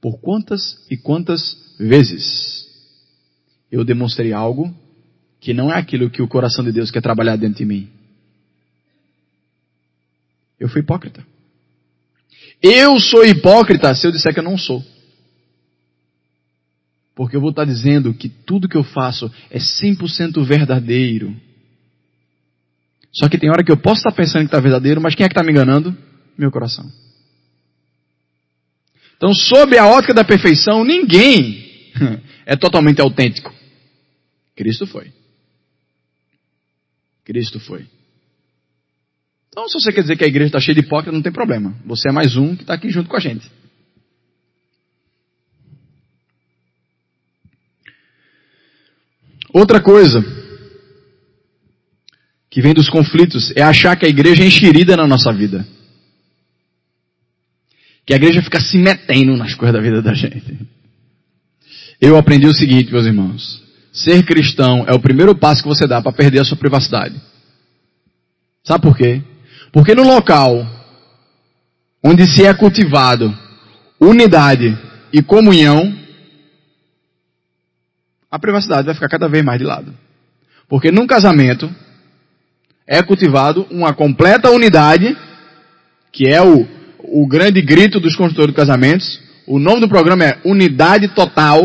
Por 0.00 0.20
quantas 0.20 0.86
e 0.90 0.96
quantas 0.96 1.56
vezes 1.78 2.66
eu 3.70 3.84
demonstrei 3.84 4.32
algo 4.32 4.74
que 5.40 5.54
não 5.54 5.72
é 5.72 5.78
aquilo 5.78 6.10
que 6.10 6.20
o 6.20 6.28
coração 6.28 6.64
de 6.64 6.70
Deus 6.70 6.90
quer 6.90 7.00
trabalhar 7.00 7.36
dentro 7.36 7.58
de 7.58 7.64
mim. 7.64 7.88
Eu 10.58 10.68
fui 10.68 10.82
hipócrita. 10.82 11.26
Eu 12.62 13.00
sou 13.00 13.24
hipócrita 13.24 13.94
se 13.94 14.06
eu 14.06 14.12
disser 14.12 14.34
que 14.34 14.40
eu 14.40 14.44
não 14.44 14.58
sou. 14.58 14.84
Porque 17.14 17.34
eu 17.34 17.40
vou 17.40 17.50
estar 17.50 17.64
dizendo 17.64 18.12
que 18.12 18.28
tudo 18.28 18.68
que 18.68 18.76
eu 18.76 18.84
faço 18.84 19.32
é 19.50 19.58
100% 19.58 20.44
verdadeiro. 20.44 21.34
Só 23.12 23.28
que 23.28 23.38
tem 23.38 23.50
hora 23.50 23.64
que 23.64 23.72
eu 23.72 23.76
posso 23.78 24.00
estar 24.00 24.12
pensando 24.12 24.42
que 24.42 24.48
está 24.48 24.60
verdadeiro, 24.60 25.00
mas 25.00 25.14
quem 25.14 25.24
é 25.24 25.28
que 25.28 25.32
está 25.32 25.42
me 25.42 25.50
enganando? 25.50 25.96
Meu 26.36 26.50
coração. 26.50 26.90
Então, 29.16 29.34
sob 29.34 29.76
a 29.76 29.86
ótica 29.86 30.14
da 30.14 30.24
perfeição, 30.24 30.84
ninguém 30.84 31.90
é 32.46 32.56
totalmente 32.56 33.00
autêntico. 33.00 33.52
Cristo 34.54 34.86
foi. 34.86 35.12
Cristo 37.30 37.60
foi. 37.60 37.86
Então, 39.50 39.68
se 39.68 39.74
você 39.74 39.92
quer 39.92 40.00
dizer 40.00 40.16
que 40.16 40.24
a 40.24 40.26
igreja 40.26 40.48
está 40.48 40.58
cheia 40.58 40.74
de 40.74 40.80
hipócritas, 40.80 41.14
não 41.14 41.22
tem 41.22 41.30
problema. 41.30 41.72
Você 41.86 42.08
é 42.08 42.12
mais 42.12 42.36
um 42.36 42.56
que 42.56 42.62
está 42.62 42.74
aqui 42.74 42.90
junto 42.90 43.08
com 43.08 43.16
a 43.16 43.20
gente. 43.20 43.48
Outra 49.52 49.80
coisa 49.80 50.24
que 52.50 52.60
vem 52.60 52.74
dos 52.74 52.90
conflitos 52.90 53.52
é 53.54 53.62
achar 53.62 53.94
que 53.94 54.06
a 54.06 54.08
igreja 54.08 54.42
é 54.42 54.46
enxerida 54.46 54.96
na 54.96 55.06
nossa 55.06 55.32
vida. 55.32 55.64
Que 58.04 58.12
a 58.12 58.16
igreja 58.16 58.42
fica 58.42 58.60
se 58.60 58.76
metendo 58.76 59.36
nas 59.36 59.54
coisas 59.54 59.74
da 59.74 59.80
vida 59.80 60.02
da 60.02 60.14
gente. 60.14 60.58
Eu 62.00 62.16
aprendi 62.16 62.48
o 62.48 62.54
seguinte, 62.54 62.90
meus 62.90 63.06
irmãos. 63.06 63.69
Ser 63.92 64.24
cristão 64.24 64.84
é 64.86 64.92
o 64.92 65.00
primeiro 65.00 65.34
passo 65.34 65.62
que 65.62 65.68
você 65.68 65.86
dá 65.86 66.00
para 66.00 66.12
perder 66.12 66.40
a 66.40 66.44
sua 66.44 66.56
privacidade. 66.56 67.20
Sabe 68.62 68.82
por 68.82 68.96
quê? 68.96 69.22
Porque 69.72 69.94
no 69.94 70.04
local 70.04 70.66
onde 72.02 72.26
se 72.26 72.44
é 72.44 72.54
cultivado 72.54 73.36
unidade 74.00 74.76
e 75.12 75.22
comunhão, 75.22 75.94
a 78.30 78.38
privacidade 78.38 78.86
vai 78.86 78.94
ficar 78.94 79.08
cada 79.08 79.28
vez 79.28 79.44
mais 79.44 79.58
de 79.58 79.64
lado. 79.64 79.94
Porque 80.68 80.92
num 80.92 81.06
casamento 81.06 81.68
é 82.86 83.02
cultivado 83.02 83.66
uma 83.70 83.92
completa 83.92 84.50
unidade, 84.50 85.16
que 86.12 86.28
é 86.28 86.40
o, 86.40 86.66
o 86.98 87.26
grande 87.26 87.60
grito 87.60 87.98
dos 87.98 88.14
construtores 88.14 88.52
de 88.52 88.56
casamentos. 88.56 89.20
O 89.46 89.58
nome 89.58 89.80
do 89.80 89.88
programa 89.88 90.24
é 90.24 90.38
Unidade 90.44 91.08
Total 91.08 91.60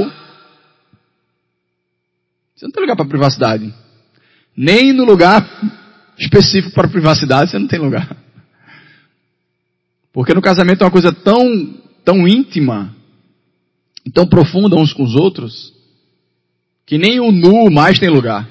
você 2.55 2.65
não 2.65 2.71
tem 2.71 2.81
lugar 2.81 2.95
para 2.95 3.05
privacidade. 3.05 3.73
Nem 4.55 4.93
no 4.93 5.03
lugar 5.03 5.45
específico 6.17 6.73
para 6.73 6.87
privacidade 6.87 7.51
você 7.51 7.59
não 7.59 7.67
tem 7.67 7.79
lugar. 7.79 8.15
Porque 10.13 10.33
no 10.33 10.41
casamento 10.41 10.81
é 10.81 10.85
uma 10.85 10.91
coisa 10.91 11.11
tão, 11.11 11.73
tão 12.05 12.25
íntima, 12.25 12.95
tão 14.13 14.25
profunda 14.25 14.77
uns 14.77 14.93
com 14.93 15.03
os 15.03 15.13
outros, 15.13 15.73
que 16.85 16.97
nem 16.97 17.19
o 17.19 17.33
nu 17.33 17.69
mais 17.69 17.99
tem 17.99 18.09
lugar. 18.09 18.47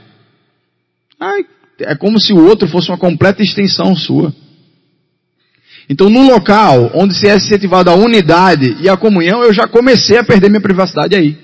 Ai, 1.18 1.46
é 1.80 1.94
como 1.94 2.20
se 2.20 2.34
o 2.34 2.44
outro 2.44 2.68
fosse 2.68 2.90
uma 2.90 2.98
completa 2.98 3.42
extensão 3.42 3.96
sua. 3.96 4.34
Então, 5.88 6.10
no 6.10 6.26
local 6.26 6.90
onde 6.94 7.14
se 7.14 7.26
é 7.28 7.36
incentivado 7.36 7.90
a 7.90 7.94
unidade 7.94 8.76
e 8.80 8.88
a 8.88 8.96
comunhão, 8.96 9.42
eu 9.42 9.52
já 9.52 9.66
comecei 9.66 10.18
a 10.18 10.24
perder 10.24 10.50
minha 10.50 10.60
privacidade 10.60 11.14
aí. 11.14 11.43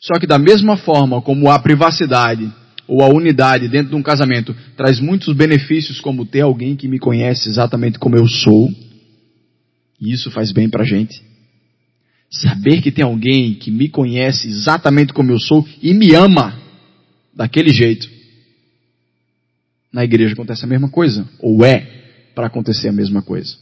Só 0.00 0.18
que 0.18 0.26
da 0.26 0.38
mesma 0.38 0.76
forma 0.76 1.20
como 1.20 1.50
a 1.50 1.58
privacidade 1.58 2.52
ou 2.86 3.02
a 3.02 3.08
unidade 3.08 3.68
dentro 3.68 3.90
de 3.90 3.96
um 3.96 4.02
casamento 4.02 4.56
traz 4.76 5.00
muitos 5.00 5.34
benefícios, 5.34 6.00
como 6.00 6.24
ter 6.24 6.40
alguém 6.40 6.76
que 6.76 6.88
me 6.88 6.98
conhece 6.98 7.48
exatamente 7.48 7.98
como 7.98 8.16
eu 8.16 8.26
sou, 8.26 8.70
e 10.00 10.12
isso 10.12 10.30
faz 10.30 10.52
bem 10.52 10.70
pra 10.70 10.84
gente. 10.84 11.22
Saber 12.30 12.80
que 12.80 12.92
tem 12.92 13.04
alguém 13.04 13.54
que 13.54 13.70
me 13.70 13.88
conhece 13.88 14.48
exatamente 14.48 15.12
como 15.12 15.32
eu 15.32 15.38
sou 15.38 15.66
e 15.82 15.92
me 15.92 16.14
ama 16.14 16.58
daquele 17.34 17.72
jeito. 17.72 18.08
Na 19.92 20.04
igreja 20.04 20.34
acontece 20.34 20.64
a 20.64 20.68
mesma 20.68 20.88
coisa, 20.88 21.28
ou 21.40 21.64
é 21.64 21.98
para 22.34 22.46
acontecer 22.46 22.88
a 22.88 22.92
mesma 22.92 23.22
coisa. 23.22 23.56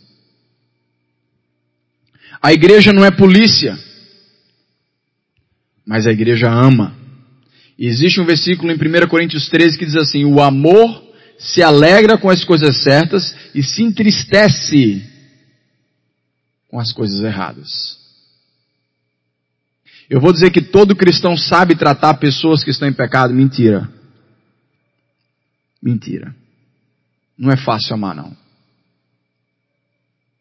A 2.42 2.52
igreja 2.52 2.92
não 2.92 3.04
é 3.04 3.10
polícia 3.10 3.78
mas 5.86 6.06
a 6.06 6.12
igreja 6.12 6.50
ama. 6.50 6.94
E 7.78 7.86
existe 7.86 8.20
um 8.20 8.24
versículo 8.24 8.72
em 8.72 8.74
1 8.74 9.08
Coríntios 9.08 9.48
13 9.48 9.78
que 9.78 9.86
diz 9.86 9.96
assim: 9.96 10.24
O 10.24 10.42
amor 10.42 11.04
se 11.38 11.62
alegra 11.62 12.18
com 12.18 12.28
as 12.28 12.44
coisas 12.44 12.82
certas 12.82 13.34
e 13.54 13.62
se 13.62 13.82
entristece 13.82 15.04
com 16.68 16.80
as 16.80 16.92
coisas 16.92 17.22
erradas. 17.22 17.96
Eu 20.08 20.20
vou 20.20 20.32
dizer 20.32 20.50
que 20.50 20.62
todo 20.62 20.96
cristão 20.96 21.36
sabe 21.36 21.76
tratar 21.76 22.14
pessoas 22.14 22.64
que 22.64 22.70
estão 22.70 22.88
em 22.88 22.92
pecado. 22.92 23.34
Mentira. 23.34 23.88
Mentira. 25.82 26.34
Não 27.36 27.50
é 27.50 27.56
fácil 27.56 27.94
amar, 27.94 28.14
não. 28.14 28.36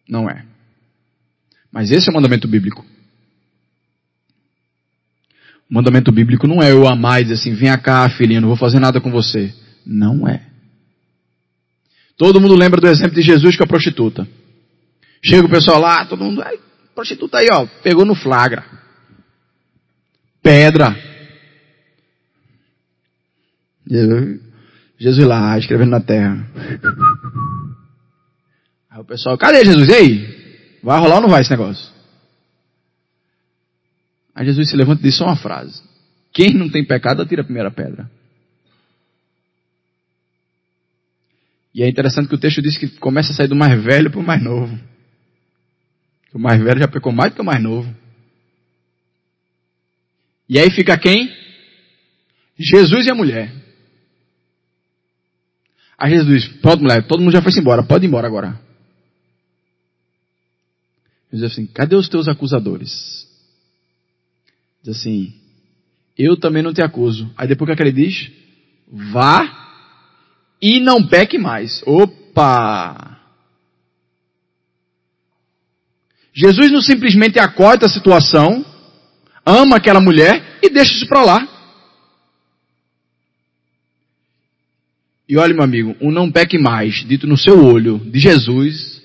Não 0.08 0.30
é. 0.30 0.46
Mas 1.72 1.92
esse 1.92 2.08
é 2.08 2.12
o 2.12 2.16
mandamento 2.16 2.48
bíblico. 2.48 2.86
O 5.70 5.74
mandamento 5.74 6.12
bíblico 6.12 6.48
não 6.48 6.62
é 6.62 6.72
eu 6.72 6.88
amar 6.88 7.22
e 7.22 7.24
dizer 7.24 7.36
assim, 7.36 7.54
vem 7.54 7.76
cá, 7.80 8.08
filhinho, 8.10 8.42
não 8.42 8.50
vou 8.50 8.58
fazer 8.58 8.80
nada 8.80 9.02
com 9.02 9.12
você. 9.12 9.54
Não 9.86 10.28
é. 10.28 10.46
Todo 12.18 12.40
mundo 12.40 12.56
lembra 12.56 12.80
do 12.80 12.88
exemplo 12.88 13.16
de 13.16 13.22
Jesus 13.22 13.58
com 13.58 13.64
a 13.64 13.68
prostituta. 13.68 14.28
Chega 15.24 15.46
o 15.46 15.50
pessoal 15.50 15.80
lá, 15.80 16.06
todo 16.06 16.24
mundo, 16.24 16.42
ai, 16.42 16.60
prostituta 16.94 17.40
aí, 17.40 17.48
ó, 17.52 17.66
pegou 17.84 18.06
no 18.06 18.16
flagra. 18.16 18.64
Pedra. 20.42 20.96
Jesus 25.00 25.26
lá, 25.28 25.58
escrevendo 25.58 25.90
na 25.90 26.00
terra. 26.00 26.48
Aí 28.90 29.02
o 29.02 29.04
pessoal, 29.06 29.38
cadê 29.38 29.66
Jesus? 29.66 29.90
E 29.90 29.94
aí? 29.94 30.80
Vai 30.84 31.00
rolar 31.00 31.16
ou 31.16 31.22
não 31.22 31.30
vai 31.30 31.42
esse 31.42 31.50
negócio? 31.50 31.95
Aí 34.36 34.46
Jesus 34.46 34.70
se 34.70 34.76
levanta 34.76 35.02
e 35.02 35.06
diz 35.06 35.18
só 35.18 35.24
uma 35.26 35.38
frase. 35.38 35.82
Quem 36.34 36.54
não 36.54 36.70
tem 36.70 36.86
pecado, 36.86 37.22
atira 37.22 37.42
a 37.42 37.46
primeira 37.46 37.72
pedra. 37.72 38.12
E 41.74 41.82
é 41.82 41.88
interessante 41.88 42.28
que 42.28 42.36
o 42.36 42.40
texto 42.40 42.62
diz 42.62 42.78
que 42.78 42.88
começa 43.00 43.32
a 43.32 43.36
sair 43.36 43.48
do 43.48 43.56
mais 43.56 43.82
velho 43.82 44.12
para 44.12 44.20
o 44.20 44.24
mais 44.24 44.44
novo. 44.44 44.78
O 46.34 46.40
mais 46.40 46.62
velho 46.62 46.80
já 46.80 46.88
pecou 46.88 47.14
mais 47.14 47.32
do 47.32 47.36
que 47.36 47.42
o 47.42 47.46
mais 47.46 47.64
novo. 47.64 47.94
E 50.50 50.60
aí 50.60 50.70
fica 50.70 50.98
quem? 50.98 51.34
Jesus 52.58 53.06
e 53.06 53.10
a 53.12 53.16
mulher. 53.16 53.52
Aí 55.98 56.12
Jesus 56.12 56.44
diz, 56.44 56.62
pronto 56.62 56.84
mulher, 56.84 57.08
todo 57.08 57.22
mundo 57.22 57.32
já 57.32 57.42
foi 57.42 57.54
embora, 57.58 57.84
pode 57.84 58.06
ir 58.06 58.08
embora 58.10 58.28
agora. 58.28 58.60
Jesus 61.32 61.52
diz 61.52 61.52
assim, 61.52 61.66
cadê 61.68 61.96
os 61.96 62.10
teus 62.10 62.28
acusadores? 62.28 63.25
Diz 64.86 64.98
assim, 64.98 65.34
eu 66.16 66.38
também 66.38 66.62
não 66.62 66.72
te 66.72 66.80
acuso. 66.80 67.28
Aí 67.36 67.48
depois 67.48 67.66
o 67.66 67.68
que, 67.68 67.74
é 67.74 67.76
que 67.76 67.90
ele 67.90 68.06
diz? 68.06 68.32
Vá 69.12 69.66
e 70.62 70.80
não 70.80 71.08
peque 71.08 71.40
mais. 71.40 71.82
Opa! 71.88 73.20
Jesus 76.32 76.72
não 76.72 76.82
simplesmente 76.82 77.40
acorda 77.40 77.88
a 77.88 77.90
situação, 77.90 78.64
ama 79.44 79.78
aquela 79.78 80.00
mulher 80.00 80.60
e 80.62 80.70
deixa 80.70 80.94
isso 80.94 81.08
para 81.08 81.24
lá. 81.24 81.48
E 85.28 85.36
olha, 85.36 85.54
meu 85.56 85.64
amigo, 85.64 85.96
um 86.00 86.12
não 86.12 86.32
peque 86.32 86.60
mais, 86.60 87.04
dito 87.08 87.26
no 87.26 87.38
seu 87.38 87.66
olho, 87.66 87.98
de 87.98 88.20
Jesus, 88.20 89.02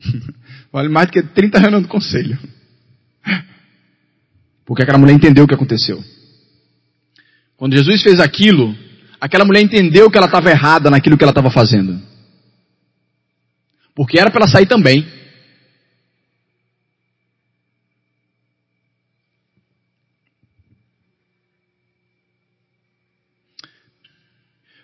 vale 0.72 0.88
mais 0.88 1.08
do 1.08 1.12
que 1.12 1.22
30 1.22 1.66
anos 1.66 1.82
do 1.82 1.88
conselho. 1.88 2.38
Porque 4.64 4.82
aquela 4.82 4.98
mulher 4.98 5.14
entendeu 5.14 5.44
o 5.44 5.48
que 5.48 5.54
aconteceu. 5.54 6.02
Quando 7.56 7.76
Jesus 7.76 8.02
fez 8.02 8.18
aquilo, 8.20 8.76
aquela 9.20 9.44
mulher 9.44 9.62
entendeu 9.62 10.10
que 10.10 10.16
ela 10.16 10.26
estava 10.26 10.50
errada 10.50 10.90
naquilo 10.90 11.16
que 11.16 11.24
ela 11.24 11.30
estava 11.30 11.50
fazendo. 11.50 12.00
Porque 13.94 14.18
era 14.18 14.30
para 14.30 14.42
ela 14.42 14.50
sair 14.50 14.66
também. 14.66 15.06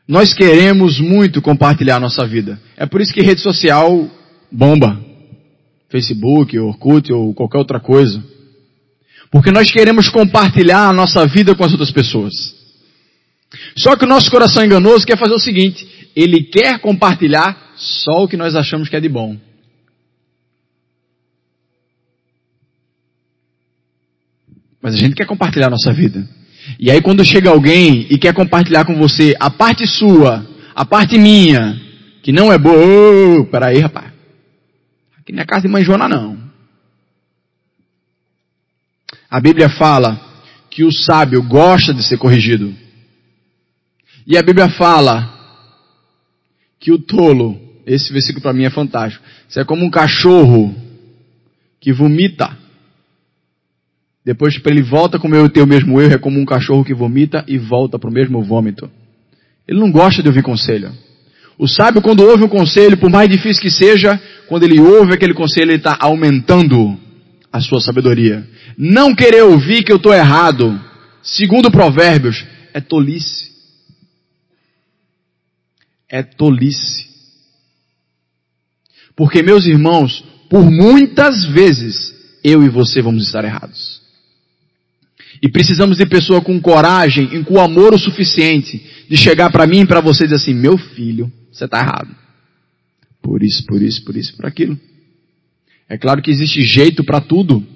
Nós 0.06 0.32
queremos 0.32 0.98
muito 0.98 1.42
compartilhar 1.42 1.96
a 1.96 2.00
nossa 2.00 2.26
vida. 2.26 2.58
É 2.76 2.86
por 2.86 3.00
isso 3.00 3.12
que 3.12 3.20
rede 3.20 3.42
social 3.42 4.10
bomba. 4.50 4.98
Facebook, 5.90 6.58
Orkut 6.58 7.12
ou 7.12 7.34
qualquer 7.34 7.58
outra 7.58 7.78
coisa. 7.78 8.22
Porque 9.30 9.50
nós 9.50 9.70
queremos 9.70 10.08
compartilhar 10.08 10.88
a 10.88 10.92
nossa 10.92 11.26
vida 11.26 11.54
com 11.54 11.64
as 11.64 11.72
outras 11.72 11.90
pessoas. 11.90 12.56
Só 13.76 13.96
que 13.96 14.04
o 14.04 14.08
nosso 14.08 14.30
coração 14.30 14.64
enganoso 14.64 15.06
quer 15.06 15.18
fazer 15.18 15.34
o 15.34 15.38
seguinte: 15.38 15.86
ele 16.16 16.42
quer 16.42 16.78
compartilhar 16.80 17.72
só 17.76 18.24
o 18.24 18.28
que 18.28 18.36
nós 18.36 18.54
achamos 18.54 18.88
que 18.88 18.96
é 18.96 19.00
de 19.00 19.08
bom. 19.08 19.36
Mas 24.82 24.94
a 24.94 24.98
gente 24.98 25.14
quer 25.14 25.26
compartilhar 25.26 25.66
a 25.66 25.70
nossa 25.70 25.92
vida. 25.92 26.26
E 26.78 26.90
aí 26.90 27.00
quando 27.00 27.24
chega 27.24 27.50
alguém 27.50 28.06
e 28.10 28.18
quer 28.18 28.34
compartilhar 28.34 28.84
com 28.84 28.96
você 28.96 29.34
a 29.40 29.50
parte 29.50 29.86
sua, 29.86 30.46
a 30.74 30.84
parte 30.84 31.18
minha, 31.18 31.80
que 32.22 32.32
não 32.32 32.52
é 32.52 32.58
boa, 32.58 33.40
oh, 33.40 33.44
peraí 33.46 33.78
rapaz. 33.78 34.12
Aqui 35.18 35.32
não 35.32 35.42
é 35.42 35.46
casa 35.46 35.62
de 35.62 35.68
mãe 35.68 35.84
Joana 35.84 36.08
não. 36.08 36.37
A 39.30 39.40
Bíblia 39.40 39.68
fala 39.68 40.20
que 40.70 40.84
o 40.84 40.92
sábio 40.92 41.42
gosta 41.42 41.92
de 41.92 42.02
ser 42.02 42.18
corrigido. 42.18 42.74
E 44.26 44.36
a 44.36 44.42
Bíblia 44.42 44.68
fala 44.68 45.34
que 46.78 46.92
o 46.92 46.98
tolo, 46.98 47.58
esse 47.86 48.12
versículo 48.12 48.42
para 48.42 48.52
mim 48.52 48.64
é 48.64 48.70
fantástico. 48.70 49.24
É 49.56 49.64
como 49.64 49.84
um 49.84 49.90
cachorro 49.90 50.74
que 51.80 51.92
vomita 51.92 52.56
depois 54.28 54.60
ele 54.66 54.82
volta 54.82 55.16
a 55.16 55.20
comer 55.20 55.38
o 55.38 55.48
teu 55.48 55.66
mesmo 55.66 55.98
erro, 55.98 56.12
é 56.12 56.18
como 56.18 56.38
um 56.38 56.44
cachorro 56.44 56.84
que 56.84 56.92
vomita 56.92 57.42
e 57.48 57.56
volta 57.56 57.98
para 57.98 58.10
o 58.10 58.12
mesmo 58.12 58.42
vômito. 58.42 58.90
Ele 59.66 59.80
não 59.80 59.90
gosta 59.90 60.20
de 60.20 60.28
ouvir 60.28 60.42
conselho. 60.42 60.92
O 61.58 61.66
sábio, 61.66 62.02
quando 62.02 62.20
ouve 62.20 62.44
um 62.44 62.48
conselho, 62.48 62.98
por 62.98 63.08
mais 63.08 63.26
difícil 63.26 63.62
que 63.62 63.70
seja, 63.70 64.20
quando 64.46 64.64
ele 64.64 64.78
ouve 64.78 65.14
aquele 65.14 65.32
conselho, 65.32 65.70
ele 65.70 65.78
está 65.78 65.96
aumentando 65.98 67.00
a 67.52 67.60
sua 67.60 67.80
sabedoria. 67.80 68.48
Não 68.76 69.14
querer 69.14 69.42
ouvir 69.42 69.82
que 69.82 69.92
eu 69.92 69.96
estou 69.96 70.12
errado, 70.12 70.78
segundo 71.22 71.70
Provérbios, 71.70 72.44
é 72.72 72.80
tolice. 72.80 73.50
É 76.08 76.22
tolice. 76.22 77.08
Porque, 79.16 79.42
meus 79.42 79.66
irmãos, 79.66 80.24
por 80.48 80.70
muitas 80.70 81.44
vezes, 81.44 82.14
eu 82.42 82.62
e 82.62 82.68
você 82.68 83.02
vamos 83.02 83.26
estar 83.26 83.44
errados. 83.44 84.00
E 85.42 85.48
precisamos 85.48 85.98
de 85.98 86.06
pessoa 86.06 86.40
com 86.40 86.60
coragem 86.60 87.28
e 87.32 87.44
com 87.44 87.60
amor 87.60 87.94
o 87.94 87.98
suficiente 87.98 88.82
de 89.08 89.16
chegar 89.16 89.50
para 89.50 89.66
mim 89.66 89.80
e 89.80 89.86
para 89.86 90.00
você 90.00 90.24
dizer 90.24 90.36
assim: 90.36 90.54
meu 90.54 90.76
filho, 90.76 91.30
você 91.52 91.64
está 91.64 91.80
errado. 91.80 92.14
Por 93.22 93.42
isso, 93.42 93.64
por 93.66 93.82
isso, 93.82 94.04
por 94.04 94.16
isso, 94.16 94.36
por 94.36 94.46
aquilo. 94.46 94.78
É 95.88 95.96
claro 95.96 96.20
que 96.20 96.30
existe 96.30 96.62
jeito 96.62 97.02
para 97.02 97.20
tudo. 97.20 97.66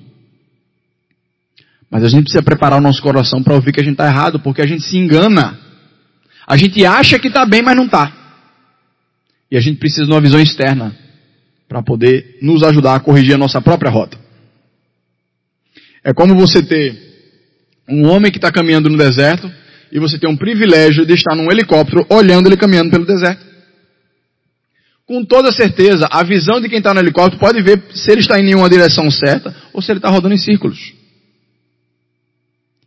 Mas 1.90 2.04
a 2.04 2.08
gente 2.08 2.24
precisa 2.24 2.42
preparar 2.42 2.78
o 2.78 2.82
nosso 2.82 3.02
coração 3.02 3.42
para 3.42 3.54
ouvir 3.54 3.72
que 3.72 3.80
a 3.80 3.84
gente 3.84 3.94
está 3.94 4.06
errado, 4.06 4.40
porque 4.40 4.62
a 4.62 4.66
gente 4.66 4.82
se 4.82 4.96
engana. 4.96 5.58
A 6.46 6.56
gente 6.56 6.84
acha 6.84 7.18
que 7.18 7.28
está 7.28 7.46
bem, 7.46 7.62
mas 7.62 7.76
não 7.76 7.86
está. 7.86 8.12
E 9.50 9.56
a 9.56 9.60
gente 9.60 9.78
precisa 9.78 10.06
de 10.06 10.10
uma 10.10 10.20
visão 10.20 10.40
externa 10.40 10.96
para 11.68 11.82
poder 11.82 12.38
nos 12.42 12.62
ajudar 12.62 12.94
a 12.94 13.00
corrigir 13.00 13.34
a 13.34 13.38
nossa 13.38 13.60
própria 13.60 13.90
rota. 13.90 14.18
É 16.04 16.12
como 16.12 16.34
você 16.34 16.62
ter 16.62 16.98
um 17.88 18.06
homem 18.08 18.30
que 18.30 18.38
está 18.38 18.50
caminhando 18.50 18.88
no 18.88 18.98
deserto 18.98 19.50
e 19.90 19.98
você 19.98 20.18
tem 20.18 20.28
um 20.28 20.36
privilégio 20.36 21.04
de 21.04 21.14
estar 21.14 21.34
num 21.34 21.50
helicóptero 21.50 22.06
olhando 22.08 22.48
ele 22.48 22.56
caminhando 22.56 22.90
pelo 22.90 23.04
deserto. 23.04 23.51
Com 25.06 25.24
toda 25.24 25.52
certeza, 25.52 26.06
a 26.10 26.22
visão 26.22 26.60
de 26.60 26.68
quem 26.68 26.78
está 26.78 26.94
no 26.94 27.00
helicóptero 27.00 27.40
pode 27.40 27.60
ver 27.60 27.82
se 27.94 28.10
ele 28.10 28.20
está 28.20 28.38
em 28.38 28.54
uma 28.54 28.70
direção 28.70 29.10
certa 29.10 29.54
ou 29.72 29.82
se 29.82 29.90
ele 29.90 29.98
está 29.98 30.08
rodando 30.08 30.34
em 30.34 30.38
círculos. 30.38 30.94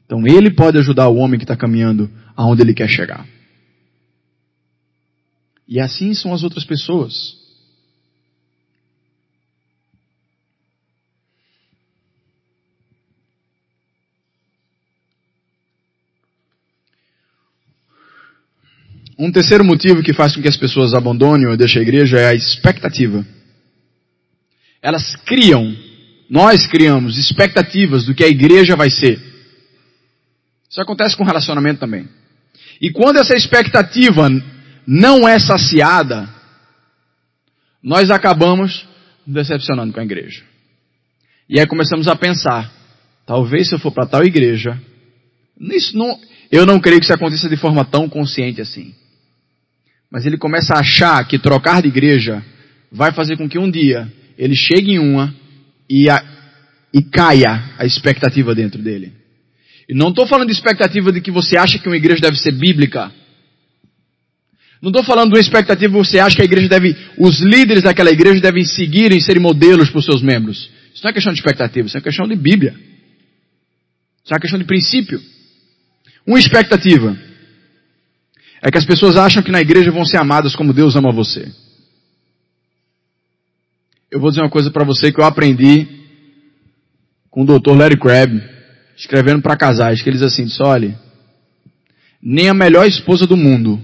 Então 0.05 0.25
ele 0.25 0.51
pode 0.51 0.77
ajudar 0.77 1.07
o 1.09 1.17
homem 1.17 1.37
que 1.37 1.43
está 1.43 1.57
caminhando 1.57 2.09
aonde 2.35 2.61
ele 2.61 2.73
quer 2.73 2.87
chegar. 2.87 3.27
E 5.67 5.79
assim 5.79 6.13
são 6.13 6.33
as 6.33 6.43
outras 6.43 6.63
pessoas. 6.63 7.44
Um 19.17 19.31
terceiro 19.31 19.63
motivo 19.63 20.03
que 20.03 20.13
faz 20.13 20.35
com 20.35 20.41
que 20.41 20.47
as 20.47 20.57
pessoas 20.57 20.93
abandonem 20.93 21.47
ou 21.47 21.55
deixem 21.55 21.79
a 21.79 21.83
igreja 21.83 22.17
é 22.17 22.27
a 22.27 22.33
expectativa. 22.33 23.25
Elas 24.81 25.15
criam, 25.25 25.75
nós 26.29 26.67
criamos 26.67 27.17
expectativas 27.17 28.05
do 28.05 28.13
que 28.13 28.23
a 28.23 28.27
igreja 28.27 28.75
vai 28.75 28.89
ser. 28.89 29.19
Isso 30.69 30.81
acontece 30.81 31.15
com 31.15 31.23
relacionamento 31.23 31.79
também. 31.79 32.09
E 32.81 32.91
quando 32.91 33.17
essa 33.17 33.35
expectativa 33.35 34.27
não 34.85 35.27
é 35.27 35.39
saciada, 35.39 36.29
nós 37.81 38.11
acabamos 38.11 38.85
decepcionando 39.25 39.93
com 39.93 40.01
a 40.01 40.03
igreja. 40.03 40.43
E 41.47 41.59
aí 41.59 41.65
começamos 41.65 42.07
a 42.09 42.15
pensar, 42.15 42.69
talvez 43.25 43.69
se 43.69 43.75
eu 43.75 43.79
for 43.79 43.91
para 43.91 44.05
tal 44.05 44.23
igreja, 44.25 44.77
isso 45.59 45.97
não, 45.97 46.19
eu 46.51 46.65
não 46.65 46.79
creio 46.79 46.99
que 46.99 47.05
isso 47.05 47.13
aconteça 47.13 47.47
de 47.47 47.55
forma 47.55 47.85
tão 47.85 48.09
consciente 48.09 48.59
assim. 48.59 48.93
Mas 50.15 50.25
ele 50.25 50.37
começa 50.37 50.73
a 50.73 50.79
achar 50.79 51.27
que 51.27 51.37
trocar 51.37 51.81
de 51.81 51.89
igreja 51.89 52.41
vai 52.89 53.11
fazer 53.11 53.35
com 53.35 53.49
que 53.49 53.59
um 53.59 53.69
dia 53.69 54.09
ele 54.37 54.55
chegue 54.55 54.93
em 54.93 54.97
uma 54.97 55.35
e, 55.89 56.09
a, 56.09 56.23
e 56.93 57.01
caia 57.01 57.73
a 57.77 57.85
expectativa 57.85 58.55
dentro 58.55 58.81
dele. 58.81 59.11
E 59.89 59.93
não 59.93 60.11
estou 60.11 60.25
falando 60.25 60.47
de 60.47 60.53
expectativa 60.53 61.11
de 61.11 61.19
que 61.19 61.29
você 61.29 61.57
acha 61.57 61.77
que 61.77 61.89
uma 61.89 61.97
igreja 61.97 62.21
deve 62.21 62.37
ser 62.37 62.53
bíblica. 62.53 63.11
Não 64.81 64.89
estou 64.89 65.03
falando 65.03 65.31
de 65.31 65.35
uma 65.35 65.41
expectativa 65.41 65.91
que 65.91 66.07
você 66.07 66.17
acha 66.17 66.37
que 66.37 66.43
a 66.43 66.45
igreja 66.45 66.69
deve, 66.69 66.95
os 67.17 67.41
líderes 67.41 67.83
daquela 67.83 68.09
igreja 68.09 68.39
devem 68.39 68.63
seguir 68.63 69.11
e 69.11 69.19
serem 69.19 69.41
modelos 69.41 69.89
para 69.89 69.99
os 69.99 70.05
seus 70.05 70.21
membros. 70.21 70.69
Isso 70.93 71.03
não 71.03 71.09
é 71.09 71.13
questão 71.13 71.33
de 71.33 71.39
expectativa, 71.39 71.87
isso 71.87 71.97
é 71.97 71.99
questão 71.99 72.25
de 72.25 72.37
Bíblia. 72.37 72.73
Isso 74.23 74.31
é 74.31 74.35
uma 74.35 74.39
questão 74.39 74.59
de 74.59 74.63
princípio. 74.63 75.21
Uma 76.25 76.39
expectativa 76.39 77.17
é 78.61 78.71
que 78.71 78.77
as 78.77 78.85
pessoas 78.85 79.17
acham 79.17 79.43
que 79.43 79.51
na 79.51 79.61
igreja 79.61 79.91
vão 79.91 80.05
ser 80.05 80.17
amadas 80.17 80.55
como 80.55 80.73
Deus 80.73 80.95
ama 80.95 81.11
você. 81.11 81.51
Eu 84.09 84.19
vou 84.19 84.29
dizer 84.29 84.41
uma 84.41 84.49
coisa 84.49 84.71
para 84.71 84.85
você 84.85 85.11
que 85.11 85.19
eu 85.19 85.25
aprendi 85.25 85.87
com 87.29 87.41
o 87.41 87.45
Dr. 87.45 87.75
Larry 87.75 87.99
Crabb, 87.99 88.41
escrevendo 88.95 89.41
para 89.41 89.57
casais, 89.57 90.01
que 90.01 90.09
ele 90.09 90.17
diz 90.17 90.25
assim, 90.25 90.45
diz, 90.45 90.59
olha, 90.61 90.97
nem 92.21 92.47
a 92.47 92.53
melhor 92.53 92.87
esposa 92.87 93.27
do 93.27 93.35
mundo 93.35 93.79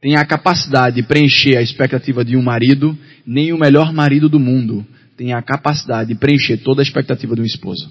tem 0.00 0.16
a 0.16 0.24
capacidade 0.24 0.96
de 0.96 1.02
preencher 1.02 1.56
a 1.56 1.62
expectativa 1.62 2.24
de 2.24 2.36
um 2.36 2.42
marido, 2.42 2.96
nem 3.26 3.52
o 3.52 3.58
melhor 3.58 3.92
marido 3.92 4.28
do 4.28 4.40
mundo 4.40 4.86
tem 5.16 5.32
a 5.32 5.42
capacidade 5.42 6.08
de 6.08 6.14
preencher 6.14 6.58
toda 6.58 6.80
a 6.80 6.84
expectativa 6.84 7.34
de 7.34 7.42
uma 7.42 7.46
esposa. 7.46 7.90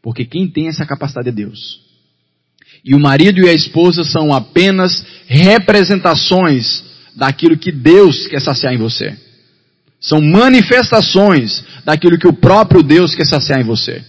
Porque 0.00 0.24
quem 0.24 0.48
tem 0.48 0.68
essa 0.68 0.86
capacidade 0.86 1.28
é 1.28 1.32
Deus. 1.32 1.85
E 2.86 2.94
o 2.94 3.00
marido 3.00 3.40
e 3.40 3.48
a 3.48 3.52
esposa 3.52 4.04
são 4.04 4.32
apenas 4.32 5.04
representações 5.26 6.84
daquilo 7.16 7.58
que 7.58 7.72
Deus 7.72 8.28
quer 8.28 8.40
saciar 8.40 8.72
em 8.72 8.78
você. 8.78 9.18
São 10.00 10.20
manifestações 10.20 11.64
daquilo 11.84 12.16
que 12.16 12.28
o 12.28 12.32
próprio 12.32 12.84
Deus 12.84 13.12
quer 13.12 13.26
saciar 13.26 13.60
em 13.60 13.64
você. 13.64 14.04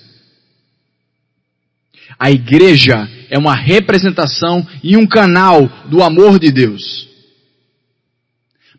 A 2.19 2.29
igreja 2.29 3.09
é 3.31 3.37
uma 3.39 3.55
representação 3.55 4.65
e 4.83 4.95
um 4.95 5.07
canal 5.07 5.67
do 5.89 6.03
amor 6.03 6.37
de 6.37 6.51
Deus. 6.51 7.07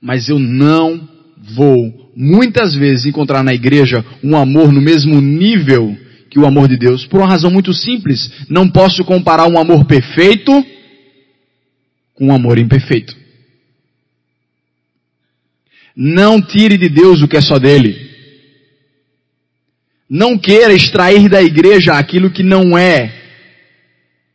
Mas 0.00 0.28
eu 0.28 0.38
não 0.38 1.08
vou, 1.56 2.12
muitas 2.14 2.72
vezes, 2.72 3.06
encontrar 3.06 3.42
na 3.42 3.52
igreja 3.52 4.04
um 4.22 4.36
amor 4.36 4.70
no 4.70 4.80
mesmo 4.80 5.20
nível 5.20 5.98
que 6.30 6.38
o 6.38 6.46
amor 6.46 6.68
de 6.68 6.76
Deus, 6.76 7.06
por 7.06 7.20
uma 7.20 7.28
razão 7.28 7.50
muito 7.50 7.72
simples. 7.72 8.30
Não 8.48 8.68
posso 8.68 9.04
comparar 9.04 9.46
um 9.46 9.58
amor 9.58 9.84
perfeito 9.84 10.52
com 12.14 12.26
um 12.26 12.34
amor 12.34 12.58
imperfeito. 12.58 13.16
Não 15.96 16.40
tire 16.40 16.76
de 16.76 16.88
Deus 16.88 17.22
o 17.22 17.28
que 17.28 17.36
é 17.36 17.40
só 17.40 17.58
dele. 17.58 18.08
Não 20.08 20.38
queira 20.38 20.72
extrair 20.72 21.28
da 21.28 21.42
igreja 21.42 21.94
aquilo 21.94 22.30
que 22.30 22.42
não 22.42 22.76
é 22.76 23.12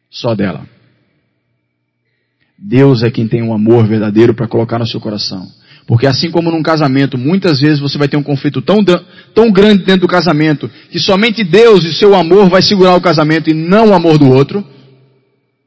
só 0.09 0.35
dela. 0.35 0.67
Deus 2.57 3.03
é 3.03 3.11
quem 3.11 3.27
tem 3.27 3.41
um 3.41 3.53
amor 3.53 3.87
verdadeiro 3.87 4.33
para 4.33 4.47
colocar 4.47 4.79
no 4.79 4.87
seu 4.87 5.01
coração. 5.01 5.49
Porque 5.85 6.07
assim 6.07 6.31
como 6.31 6.49
num 6.49 6.63
casamento, 6.63 7.17
muitas 7.17 7.59
vezes 7.59 7.79
você 7.79 7.97
vai 7.97 8.07
ter 8.07 8.15
um 8.15 8.23
conflito 8.23 8.61
tão, 8.61 8.83
tão 9.33 9.51
grande 9.51 9.83
dentro 9.83 10.01
do 10.01 10.07
casamento, 10.07 10.69
que 10.89 10.99
somente 10.99 11.43
Deus 11.43 11.83
e 11.83 11.93
seu 11.93 12.15
amor 12.15 12.49
vai 12.49 12.61
segurar 12.61 12.95
o 12.95 13.01
casamento 13.01 13.49
e 13.49 13.53
não 13.53 13.89
o 13.89 13.93
amor 13.93 14.17
do 14.17 14.29
outro, 14.29 14.65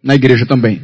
na 0.03 0.15
igreja 0.15 0.47
também. 0.47 0.83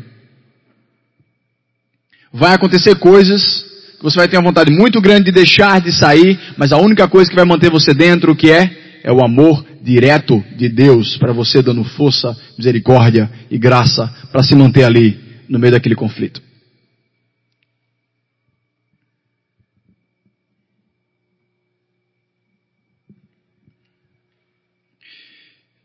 Vai 2.33 2.55
acontecer 2.55 2.95
coisas 2.97 3.65
que 3.99 4.03
você 4.03 4.17
vai 4.17 4.29
ter 4.29 4.37
uma 4.37 4.49
vontade 4.49 4.71
muito 4.71 5.01
grande 5.01 5.25
de 5.25 5.33
deixar 5.33 5.81
de 5.81 5.93
sair, 5.93 6.39
mas 6.57 6.73
a 6.73 6.79
única 6.79 7.09
coisa 7.09 7.31
que 7.31 7.37
vai 7.37 7.45
manter 7.45 7.71
você 7.71 7.95
dentro, 7.95 8.33
o 8.33 8.37
que 8.37 8.51
é? 8.51 9.01
É 9.05 9.13
o 9.13 9.25
amor 9.25 9.65
direto 9.83 10.45
de 10.57 10.69
Deus 10.69 11.17
para 11.17 11.33
você 11.33 11.63
dando 11.63 11.85
força, 11.85 12.37
misericórdia 12.57 13.31
e 13.51 13.59
graça 13.59 14.13
para 14.31 14.43
se 14.43 14.55
manter 14.55 14.85
ali 14.85 15.19
no 15.49 15.59
meio 15.59 15.73
daquele 15.73 15.95
conflito. 15.95 16.52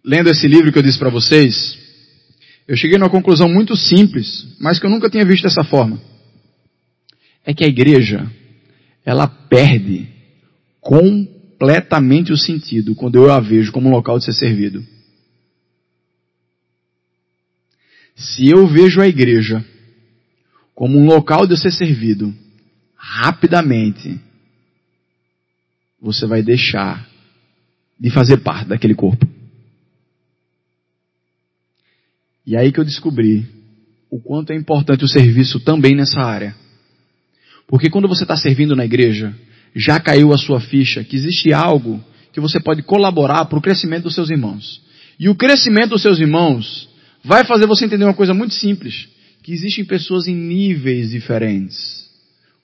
Lendo 0.08 0.30
esse 0.30 0.48
livro 0.48 0.72
que 0.72 0.80
eu 0.80 0.84
disse 0.84 0.98
para 0.98 1.10
vocês, 1.10 1.78
eu 2.65 2.78
cheguei 2.78 2.98
numa 2.98 3.10
conclusão 3.10 3.50
muito 3.50 3.76
simples, 3.76 4.48
mas 4.58 4.80
que 4.80 4.86
eu 4.86 4.89
nunca 4.89 5.10
tinha 5.10 5.26
visto 5.26 5.43
dessa 5.43 5.65
forma. 5.65 6.02
É 7.46 7.54
que 7.54 7.65
a 7.65 7.67
igreja, 7.67 8.26
ela 9.06 9.28
perde 9.28 10.08
completamente 10.80 12.32
o 12.32 12.38
sentido 12.38 12.96
quando 12.96 13.15
eu 13.15 13.30
a 13.30 13.41
vejo 13.41 13.74
como 13.74 13.89
um 13.89 13.91
local 13.91 14.17
de 14.17 14.24
ser 14.24 14.34
servido. 14.34 14.86
Se 18.15 18.48
eu 18.48 18.65
vejo 18.65 19.02
a 19.02 19.08
igreja 19.08 19.63
como 20.74 20.98
um 20.98 21.06
local 21.06 21.46
de 21.46 21.58
ser 21.58 21.72
servido, 21.72 22.34
rapidamente, 22.96 24.17
você 26.02 26.26
vai 26.26 26.41
deixar 26.41 27.06
de 28.00 28.10
fazer 28.10 28.38
parte 28.38 28.70
daquele 28.70 28.96
corpo. 28.96 29.37
E 32.48 32.56
aí 32.56 32.72
que 32.72 32.80
eu 32.80 32.86
descobri 32.86 33.46
o 34.10 34.22
quanto 34.22 34.54
é 34.54 34.56
importante 34.56 35.04
o 35.04 35.08
serviço 35.08 35.60
também 35.60 35.94
nessa 35.94 36.22
área. 36.22 36.56
Porque 37.68 37.90
quando 37.90 38.08
você 38.08 38.24
está 38.24 38.38
servindo 38.38 38.74
na 38.74 38.86
igreja, 38.86 39.36
já 39.76 40.00
caiu 40.00 40.34
a 40.34 40.38
sua 40.38 40.62
ficha 40.62 41.04
que 41.04 41.18
existe 41.18 41.52
algo 41.52 42.02
que 42.32 42.40
você 42.40 42.58
pode 42.58 42.84
colaborar 42.84 43.44
para 43.46 43.60
o 43.60 43.62
crescimento 43.62 44.04
dos 44.04 44.16
seus 44.16 44.30
irmãos. 44.30 44.82
E 45.20 45.28
o 45.28 45.36
crescimento 45.36 45.90
dos 45.90 46.02
seus 46.02 46.20
irmãos 46.20 46.88
vai 47.22 47.44
fazer 47.44 47.66
você 47.66 47.84
entender 47.84 48.06
uma 48.06 48.14
coisa 48.14 48.34
muito 48.34 48.54
simples: 48.54 49.10
que 49.44 49.52
existem 49.52 49.84
pessoas 49.84 50.26
em 50.26 50.36
níveis 50.36 51.10
diferentes, 51.10 52.06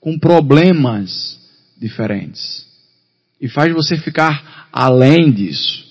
com 0.00 0.18
problemas 0.18 1.38
diferentes. 1.78 2.64
E 3.38 3.48
faz 3.48 3.70
você 3.74 3.98
ficar 3.98 4.68
além 4.72 5.30
disso. 5.30 5.83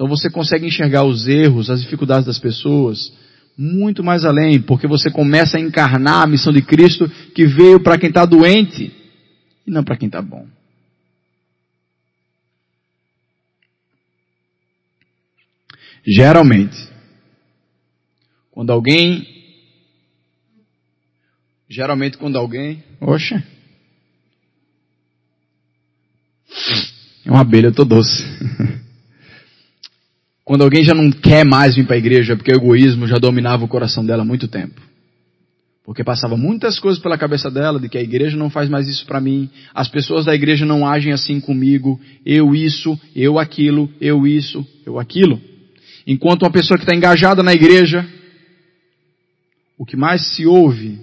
Então 0.00 0.08
você 0.08 0.30
consegue 0.30 0.66
enxergar 0.66 1.04
os 1.04 1.28
erros, 1.28 1.68
as 1.68 1.82
dificuldades 1.82 2.24
das 2.24 2.38
pessoas 2.38 3.12
muito 3.54 4.02
mais 4.02 4.24
além, 4.24 4.58
porque 4.58 4.86
você 4.86 5.10
começa 5.10 5.58
a 5.58 5.60
encarnar 5.60 6.22
a 6.22 6.26
missão 6.26 6.50
de 6.50 6.62
Cristo 6.62 7.06
que 7.34 7.44
veio 7.44 7.78
para 7.78 7.98
quem 7.98 8.08
está 8.08 8.24
doente 8.24 8.90
e 9.66 9.70
não 9.70 9.84
para 9.84 9.98
quem 9.98 10.06
está 10.06 10.22
bom. 10.22 10.46
Geralmente, 16.02 16.88
quando 18.50 18.70
alguém, 18.70 19.26
geralmente 21.68 22.16
quando 22.16 22.38
alguém, 22.38 22.82
oxa, 22.98 23.46
é 27.22 27.30
uma 27.30 27.42
abelha, 27.42 27.66
eu 27.66 27.74
tô 27.74 27.84
doce. 27.84 28.24
Quando 30.50 30.62
alguém 30.62 30.82
já 30.82 30.94
não 30.94 31.12
quer 31.12 31.44
mais 31.44 31.76
vir 31.76 31.86
para 31.86 31.94
a 31.94 31.98
igreja 32.00 32.34
porque 32.36 32.50
o 32.50 32.56
egoísmo 32.56 33.06
já 33.06 33.18
dominava 33.18 33.64
o 33.64 33.68
coração 33.68 34.04
dela 34.04 34.22
há 34.22 34.26
muito 34.26 34.48
tempo. 34.48 34.80
Porque 35.84 36.02
passava 36.02 36.36
muitas 36.36 36.76
coisas 36.80 37.00
pela 37.00 37.16
cabeça 37.16 37.48
dela 37.48 37.78
de 37.78 37.88
que 37.88 37.96
a 37.96 38.02
igreja 38.02 38.36
não 38.36 38.50
faz 38.50 38.68
mais 38.68 38.88
isso 38.88 39.06
para 39.06 39.20
mim, 39.20 39.48
as 39.72 39.86
pessoas 39.86 40.24
da 40.24 40.34
igreja 40.34 40.66
não 40.66 40.84
agem 40.84 41.12
assim 41.12 41.38
comigo, 41.38 42.00
eu 42.26 42.52
isso, 42.52 42.98
eu 43.14 43.38
aquilo, 43.38 43.88
eu 44.00 44.26
isso, 44.26 44.66
eu 44.84 44.98
aquilo. 44.98 45.40
Enquanto 46.04 46.42
uma 46.42 46.50
pessoa 46.50 46.76
que 46.76 46.82
está 46.82 46.96
engajada 46.96 47.44
na 47.44 47.52
igreja, 47.52 48.04
o 49.78 49.86
que 49.86 49.96
mais 49.96 50.34
se 50.34 50.46
ouve 50.46 50.98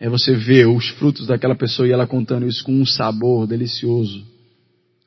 é 0.00 0.08
você 0.08 0.34
ver 0.34 0.68
os 0.68 0.88
frutos 0.88 1.26
daquela 1.26 1.54
pessoa 1.54 1.86
e 1.86 1.92
ela 1.92 2.06
contando 2.06 2.48
isso 2.48 2.64
com 2.64 2.72
um 2.72 2.86
sabor 2.86 3.46
delicioso, 3.46 4.24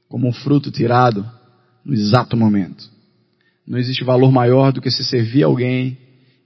como 0.08 0.28
um 0.28 0.32
fruto 0.32 0.70
tirado 0.70 1.39
no 1.84 1.94
exato 1.94 2.36
momento. 2.36 2.90
Não 3.66 3.78
existe 3.78 4.04
valor 4.04 4.32
maior 4.32 4.72
do 4.72 4.82
que 4.82 4.90
se 4.90 5.04
servir 5.04 5.44
alguém 5.44 5.98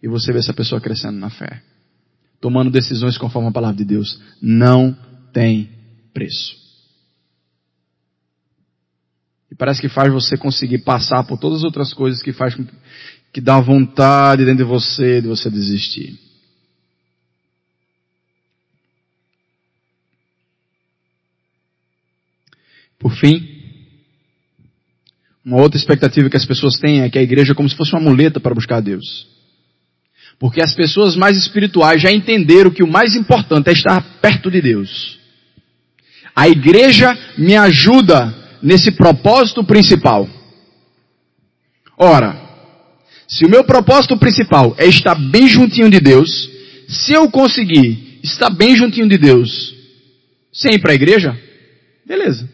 e 0.01 0.07
você 0.07 0.31
ver 0.33 0.39
essa 0.39 0.53
pessoa 0.53 0.81
crescendo 0.81 1.17
na 1.17 1.29
fé. 1.29 1.61
Tomando 2.41 2.69
decisões 2.69 3.17
conforme 3.17 3.47
a 3.47 3.51
palavra 3.51 3.77
de 3.77 3.85
Deus. 3.85 4.19
Não 4.41 4.95
tem 5.31 5.69
preço. 6.13 6.61
E 9.49 9.55
parece 9.55 9.79
que 9.79 9.87
faz 9.87 10.11
você 10.11 10.35
conseguir 10.35 10.79
passar 10.79 11.23
por 11.23 11.37
todas 11.37 11.59
as 11.59 11.63
outras 11.63 11.93
coisas 11.93 12.21
que 12.21 12.33
faz 12.33 12.57
que 13.31 13.39
dá 13.39 13.59
vontade 13.59 14.43
dentro 14.43 14.65
de 14.65 14.69
você 14.69 15.21
de 15.21 15.27
você 15.27 15.49
desistir. 15.49 16.19
Por 22.99 23.11
fim, 23.15 23.52
uma 25.45 25.61
outra 25.61 25.77
expectativa 25.77 26.29
que 26.29 26.37
as 26.37 26.45
pessoas 26.45 26.77
têm 26.77 27.01
é 27.01 27.09
que 27.09 27.17
a 27.17 27.21
igreja 27.21 27.51
é 27.51 27.55
como 27.55 27.69
se 27.69 27.75
fosse 27.75 27.91
uma 27.93 28.01
muleta 28.01 28.39
para 28.39 28.55
buscar 28.55 28.81
Deus. 28.81 29.27
Porque 30.39 30.61
as 30.61 30.73
pessoas 30.73 31.15
mais 31.15 31.37
espirituais 31.37 32.01
já 32.01 32.11
entenderam 32.11 32.71
que 32.71 32.83
o 32.83 32.87
mais 32.87 33.15
importante 33.15 33.69
é 33.69 33.73
estar 33.73 34.01
perto 34.21 34.49
de 34.49 34.61
Deus. 34.61 35.19
A 36.35 36.47
igreja 36.47 37.17
me 37.37 37.55
ajuda 37.55 38.33
nesse 38.61 38.91
propósito 38.91 39.63
principal. 39.63 40.27
Ora, 41.97 42.41
se 43.27 43.45
o 43.45 43.49
meu 43.49 43.63
propósito 43.63 44.17
principal 44.17 44.75
é 44.77 44.87
estar 44.87 45.15
bem 45.15 45.47
juntinho 45.47 45.89
de 45.89 45.99
Deus, 45.99 46.49
se 46.87 47.13
eu 47.13 47.29
conseguir 47.29 48.19
estar 48.23 48.49
bem 48.49 48.75
juntinho 48.75 49.07
de 49.07 49.17
Deus 49.17 49.73
sem 50.51 50.75
ir 50.75 50.79
para 50.79 50.91
a 50.91 50.95
igreja, 50.95 51.37
beleza. 52.05 52.49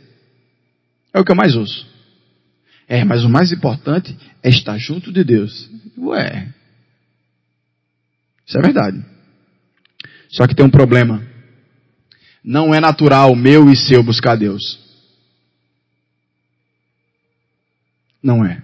É 1.13 1.19
o 1.19 1.23
que 1.23 1.31
eu 1.31 1.35
mais 1.35 1.55
ouço. 1.55 1.88
É, 2.89 3.05
mas 3.05 3.23
o 3.23 3.29
mais 3.29 3.51
importante 3.51 4.17
é 4.41 4.49
estar 4.49 4.75
junto 4.79 5.13
de 5.13 5.23
Deus. 5.23 5.69
Ué. 5.95 6.47
Isso 8.47 8.57
é 8.57 8.61
verdade. 8.63 9.05
Só 10.27 10.47
que 10.47 10.55
tem 10.55 10.65
um 10.65 10.71
problema. 10.71 11.23
Não 12.43 12.73
é 12.73 12.79
natural 12.79 13.35
meu 13.35 13.69
e 13.71 13.75
seu 13.75 14.01
buscar 14.01 14.35
Deus. 14.35 14.79
Não 18.23 18.43
é. 18.43 18.63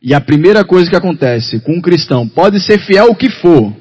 E 0.00 0.14
a 0.14 0.20
primeira 0.20 0.64
coisa 0.64 0.88
que 0.88 0.96
acontece 0.96 1.58
com 1.58 1.72
um 1.72 1.80
cristão, 1.80 2.28
pode 2.28 2.60
ser 2.60 2.78
fiel 2.78 3.06
o 3.10 3.16
que 3.16 3.30
for, 3.30 3.74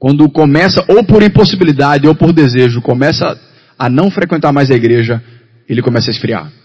quando 0.00 0.28
começa, 0.28 0.84
ou 0.88 1.04
por 1.04 1.22
impossibilidade, 1.22 2.08
ou 2.08 2.14
por 2.14 2.32
desejo, 2.32 2.82
começa 2.82 3.38
a 3.78 3.88
não 3.88 4.10
frequentar 4.10 4.52
mais 4.52 4.68
a 4.68 4.74
igreja, 4.74 5.22
ele 5.68 5.80
começa 5.80 6.10
a 6.10 6.12
esfriar. 6.12 6.61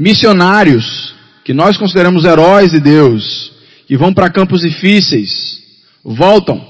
Missionários, 0.00 1.12
que 1.44 1.52
nós 1.52 1.76
consideramos 1.76 2.24
heróis 2.24 2.70
de 2.70 2.78
Deus, 2.78 3.52
que 3.88 3.96
vão 3.96 4.14
para 4.14 4.30
campos 4.30 4.60
difíceis, 4.60 5.60
voltam. 6.04 6.64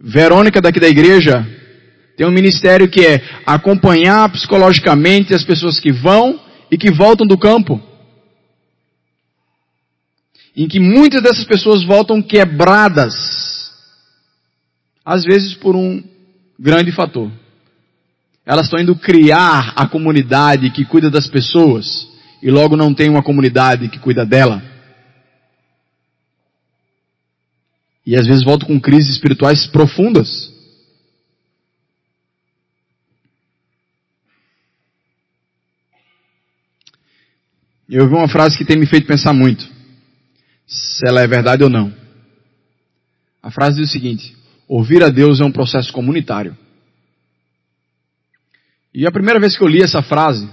Verônica 0.00 0.62
daqui 0.62 0.80
da 0.80 0.88
igreja 0.88 1.46
tem 2.16 2.26
um 2.26 2.30
ministério 2.30 2.88
que 2.88 3.04
é 3.04 3.22
acompanhar 3.44 4.32
psicologicamente 4.32 5.34
as 5.34 5.44
pessoas 5.44 5.78
que 5.78 5.92
vão 5.92 6.40
e 6.70 6.78
que 6.78 6.90
voltam 6.90 7.26
do 7.26 7.36
campo. 7.36 7.78
Em 10.56 10.66
que 10.66 10.80
muitas 10.80 11.22
dessas 11.22 11.44
pessoas 11.44 11.84
voltam 11.84 12.22
quebradas. 12.22 13.70
Às 15.04 15.22
vezes 15.22 15.52
por 15.52 15.76
um 15.76 16.02
grande 16.58 16.90
fator. 16.92 17.30
Elas 18.50 18.66
estão 18.66 18.80
indo 18.80 18.96
criar 18.96 19.74
a 19.76 19.86
comunidade 19.86 20.72
que 20.72 20.84
cuida 20.84 21.08
das 21.08 21.28
pessoas 21.28 22.08
e 22.42 22.50
logo 22.50 22.76
não 22.76 22.92
tem 22.92 23.08
uma 23.08 23.22
comunidade 23.22 23.88
que 23.88 23.96
cuida 23.96 24.26
dela. 24.26 24.60
E 28.04 28.16
às 28.16 28.26
vezes 28.26 28.42
voltam 28.42 28.66
com 28.66 28.80
crises 28.80 29.12
espirituais 29.12 29.68
profundas. 29.68 30.52
Eu 37.88 38.02
ouvi 38.02 38.16
uma 38.16 38.28
frase 38.28 38.58
que 38.58 38.64
tem 38.64 38.76
me 38.76 38.86
feito 38.86 39.06
pensar 39.06 39.32
muito, 39.32 39.64
se 40.66 41.06
ela 41.06 41.20
é 41.20 41.26
verdade 41.28 41.62
ou 41.62 41.70
não. 41.70 41.94
A 43.40 43.52
frase 43.52 43.76
diz 43.76 43.90
o 43.90 43.92
seguinte: 43.92 44.36
ouvir 44.66 45.04
a 45.04 45.08
Deus 45.08 45.40
é 45.40 45.44
um 45.44 45.52
processo 45.52 45.92
comunitário. 45.92 46.58
E 48.92 49.06
a 49.06 49.12
primeira 49.12 49.38
vez 49.38 49.56
que 49.56 49.62
eu 49.62 49.68
li 49.68 49.82
essa 49.82 50.02
frase, 50.02 50.48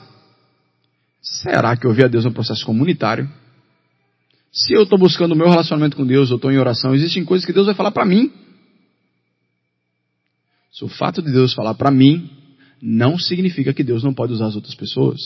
será 1.21 1.75
que 1.75 1.87
ouvir 1.87 2.05
a 2.05 2.07
Deus 2.07 2.25
um 2.25 2.31
processo 2.31 2.65
comunitário? 2.65 3.29
Se 4.51 4.73
eu 4.73 4.83
estou 4.83 4.97
buscando 4.97 5.33
o 5.33 5.35
meu 5.35 5.49
relacionamento 5.49 5.97
com 5.97 6.05
Deus, 6.05 6.29
eu 6.29 6.35
estou 6.35 6.51
em 6.51 6.57
oração, 6.57 6.93
existem 6.93 7.25
coisas 7.25 7.45
que 7.45 7.53
Deus 7.53 7.65
vai 7.65 7.75
falar 7.75 7.91
para 7.91 8.05
mim. 8.05 8.31
Se 10.71 10.83
o 10.83 10.87
fato 10.87 11.21
de 11.21 11.31
Deus 11.31 11.53
falar 11.53 11.73
para 11.73 11.89
mim, 11.89 12.29
não 12.81 13.17
significa 13.17 13.73
que 13.73 13.83
Deus 13.83 14.03
não 14.03 14.13
pode 14.13 14.33
usar 14.33 14.47
as 14.47 14.55
outras 14.55 14.75
pessoas. 14.75 15.19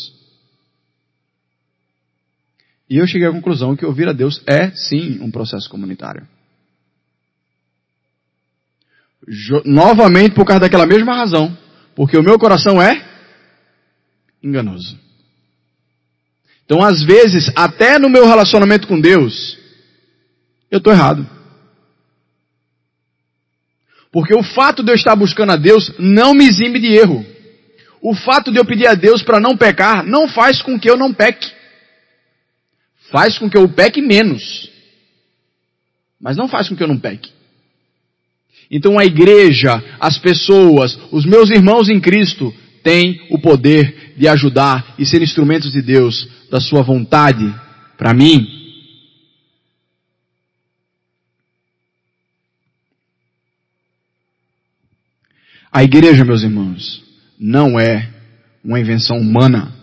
E 2.89 2.97
eu 2.97 3.07
cheguei 3.07 3.27
à 3.27 3.31
conclusão 3.31 3.75
que 3.75 3.85
ouvir 3.85 4.07
a 4.07 4.13
Deus 4.13 4.41
é 4.45 4.71
sim 4.71 5.19
um 5.21 5.31
processo 5.31 5.69
comunitário. 5.69 6.27
Novamente 9.65 10.33
por 10.33 10.45
causa 10.45 10.61
daquela 10.61 10.85
mesma 10.85 11.15
razão. 11.15 11.57
Porque 12.01 12.17
o 12.17 12.23
meu 12.23 12.39
coração 12.39 12.81
é 12.81 12.99
enganoso. 14.41 14.99
Então, 16.65 16.81
às 16.81 17.03
vezes, 17.03 17.51
até 17.55 17.99
no 17.99 18.09
meu 18.09 18.25
relacionamento 18.25 18.87
com 18.87 18.99
Deus, 18.99 19.55
eu 20.71 20.79
estou 20.79 20.91
errado. 20.91 21.29
Porque 24.11 24.33
o 24.33 24.41
fato 24.41 24.81
de 24.81 24.91
eu 24.91 24.95
estar 24.95 25.15
buscando 25.15 25.51
a 25.51 25.55
Deus 25.55 25.93
não 25.99 26.33
me 26.33 26.47
exime 26.47 26.79
de 26.79 26.87
erro. 26.87 27.23
O 28.01 28.15
fato 28.15 28.51
de 28.51 28.57
eu 28.57 28.65
pedir 28.65 28.87
a 28.87 28.95
Deus 28.95 29.21
para 29.21 29.39
não 29.39 29.55
pecar 29.55 30.03
não 30.03 30.27
faz 30.27 30.59
com 30.59 30.79
que 30.79 30.89
eu 30.89 30.97
não 30.97 31.13
peque. 31.13 31.51
Faz 33.11 33.37
com 33.37 33.47
que 33.47 33.59
eu 33.59 33.69
peque 33.69 34.01
menos. 34.01 34.71
Mas 36.19 36.35
não 36.35 36.47
faz 36.47 36.67
com 36.67 36.75
que 36.75 36.81
eu 36.81 36.87
não 36.87 36.97
peque. 36.97 37.31
Então 38.71 38.97
a 38.97 39.03
igreja, 39.03 39.83
as 39.99 40.17
pessoas, 40.17 40.97
os 41.11 41.25
meus 41.25 41.49
irmãos 41.49 41.89
em 41.89 41.99
Cristo 41.99 42.53
têm 42.81 43.27
o 43.29 43.37
poder 43.37 44.13
de 44.15 44.29
ajudar 44.29 44.95
e 44.97 45.05
ser 45.05 45.21
instrumentos 45.21 45.73
de 45.73 45.81
Deus, 45.81 46.25
da 46.49 46.61
sua 46.61 46.81
vontade 46.81 47.53
para 47.97 48.13
mim. 48.13 48.47
A 55.69 55.83
igreja, 55.83 56.23
meus 56.23 56.43
irmãos, 56.43 57.03
não 57.37 57.77
é 57.77 58.09
uma 58.63 58.79
invenção 58.79 59.17
humana. 59.17 59.75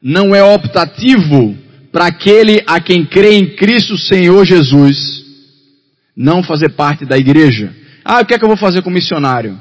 Não 0.00 0.34
é 0.34 0.42
optativo 0.42 1.56
para 1.90 2.06
aquele 2.06 2.62
a 2.66 2.80
quem 2.80 3.04
crê 3.04 3.34
em 3.34 3.56
Cristo 3.56 3.98
Senhor 3.98 4.44
Jesus 4.44 5.25
não 6.16 6.42
fazer 6.42 6.70
parte 6.70 7.04
da 7.04 7.18
igreja. 7.18 7.74
Ah, 8.04 8.20
o 8.20 8.24
que 8.26 8.34
é 8.34 8.38
que 8.38 8.44
eu 8.44 8.48
vou 8.48 8.56
fazer 8.56 8.82
com 8.82 8.88
missionário? 8.88 9.60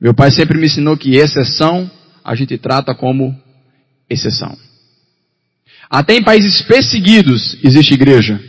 Meu 0.00 0.14
pai 0.14 0.30
sempre 0.30 0.58
me 0.58 0.66
ensinou 0.66 0.96
que 0.96 1.16
exceção 1.16 1.90
a 2.22 2.34
gente 2.34 2.56
trata 2.58 2.94
como 2.94 3.36
exceção. 4.08 4.56
Até 5.88 6.14
em 6.14 6.22
países 6.22 6.62
perseguidos 6.62 7.56
existe 7.64 7.94
igreja. 7.94 8.40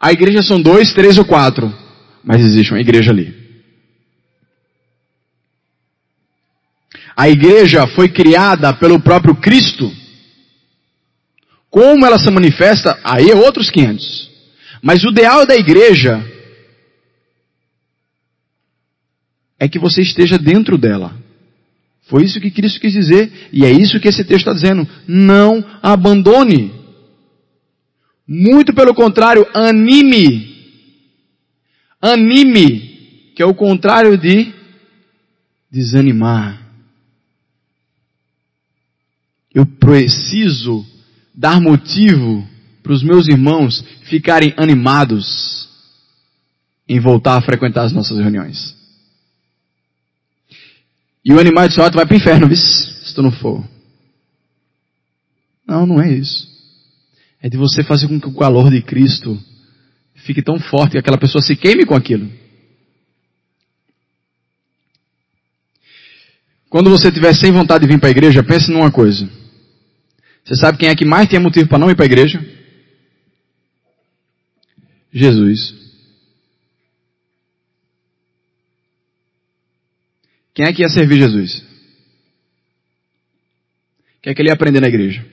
A 0.00 0.12
igreja 0.12 0.42
são 0.42 0.60
dois, 0.60 0.92
três 0.94 1.18
ou 1.18 1.24
quatro, 1.24 1.72
mas 2.24 2.40
existe 2.40 2.72
uma 2.72 2.80
igreja 2.80 3.10
ali. 3.10 3.38
A 7.16 7.28
igreja 7.28 7.86
foi 7.88 8.08
criada 8.08 8.72
pelo 8.72 8.98
próprio 8.98 9.34
Cristo 9.34 9.92
como 11.70 12.04
ela 12.04 12.18
se 12.18 12.30
manifesta, 12.30 12.98
aí 13.04 13.30
é 13.30 13.34
outros 13.34 13.70
500. 13.70 14.28
Mas 14.82 15.04
o 15.04 15.10
ideal 15.10 15.46
da 15.46 15.54
igreja 15.54 16.20
é 19.58 19.68
que 19.68 19.78
você 19.78 20.02
esteja 20.02 20.36
dentro 20.36 20.76
dela. 20.76 21.14
Foi 22.08 22.24
isso 22.24 22.40
que 22.40 22.50
Cristo 22.50 22.80
quis 22.80 22.92
dizer, 22.92 23.50
e 23.52 23.64
é 23.64 23.70
isso 23.70 24.00
que 24.00 24.08
esse 24.08 24.24
texto 24.24 24.48
está 24.48 24.52
dizendo. 24.52 24.88
Não 25.06 25.64
abandone. 25.80 26.72
Muito 28.26 28.74
pelo 28.74 28.94
contrário, 28.94 29.46
anime. 29.54 30.50
Anime, 32.02 33.32
que 33.36 33.42
é 33.42 33.46
o 33.46 33.54
contrário 33.54 34.18
de 34.18 34.52
desanimar. 35.70 36.58
Eu 39.54 39.66
preciso 39.66 40.84
dar 41.34 41.60
motivo 41.60 42.46
para 42.82 42.92
os 42.92 43.02
meus 43.02 43.28
irmãos 43.28 43.84
ficarem 44.04 44.54
animados 44.56 45.68
em 46.88 46.98
voltar 46.98 47.36
a 47.36 47.42
frequentar 47.42 47.84
as 47.84 47.92
nossas 47.92 48.18
reuniões. 48.18 48.76
E 51.24 51.32
o 51.32 51.38
animal 51.38 51.68
de 51.68 51.74
tu 51.74 51.80
vai 51.80 51.90
para 52.06 52.14
o 52.14 52.16
inferno, 52.16 52.48
viu? 52.48 52.56
se 52.56 53.14
tu 53.14 53.22
não 53.22 53.30
for. 53.30 53.64
Não, 55.66 55.86
não 55.86 56.00
é 56.00 56.12
isso. 56.12 56.48
É 57.40 57.48
de 57.48 57.56
você 57.56 57.84
fazer 57.84 58.08
com 58.08 58.20
que 58.20 58.28
o 58.28 58.34
calor 58.34 58.70
de 58.70 58.82
Cristo 58.82 59.40
fique 60.14 60.42
tão 60.42 60.58
forte 60.58 60.92
que 60.92 60.98
aquela 60.98 61.18
pessoa 61.18 61.40
se 61.40 61.54
queime 61.54 61.86
com 61.86 61.94
aquilo. 61.94 62.30
Quando 66.68 66.90
você 66.90 67.08
estiver 67.08 67.34
sem 67.34 67.52
vontade 67.52 67.84
de 67.84 67.92
vir 67.92 67.98
para 67.98 68.08
a 68.08 68.12
igreja, 68.12 68.42
pense 68.42 68.70
numa 68.70 68.90
coisa. 68.90 69.28
Você 70.50 70.56
sabe 70.56 70.78
quem 70.78 70.88
é 70.88 70.96
que 70.96 71.04
mais 71.04 71.28
tinha 71.28 71.40
motivo 71.40 71.68
para 71.68 71.78
não 71.78 71.88
ir 71.88 71.94
para 71.94 72.04
a 72.04 72.10
igreja? 72.10 72.44
Jesus. 75.12 75.72
Quem 80.52 80.64
é 80.64 80.72
que 80.72 80.82
ia 80.82 80.88
servir 80.88 81.18
Jesus? 81.18 81.64
Quem 84.20 84.32
é 84.32 84.34
que 84.34 84.42
ele 84.42 84.48
ia 84.48 84.54
aprender 84.54 84.80
na 84.80 84.88
igreja? 84.88 85.24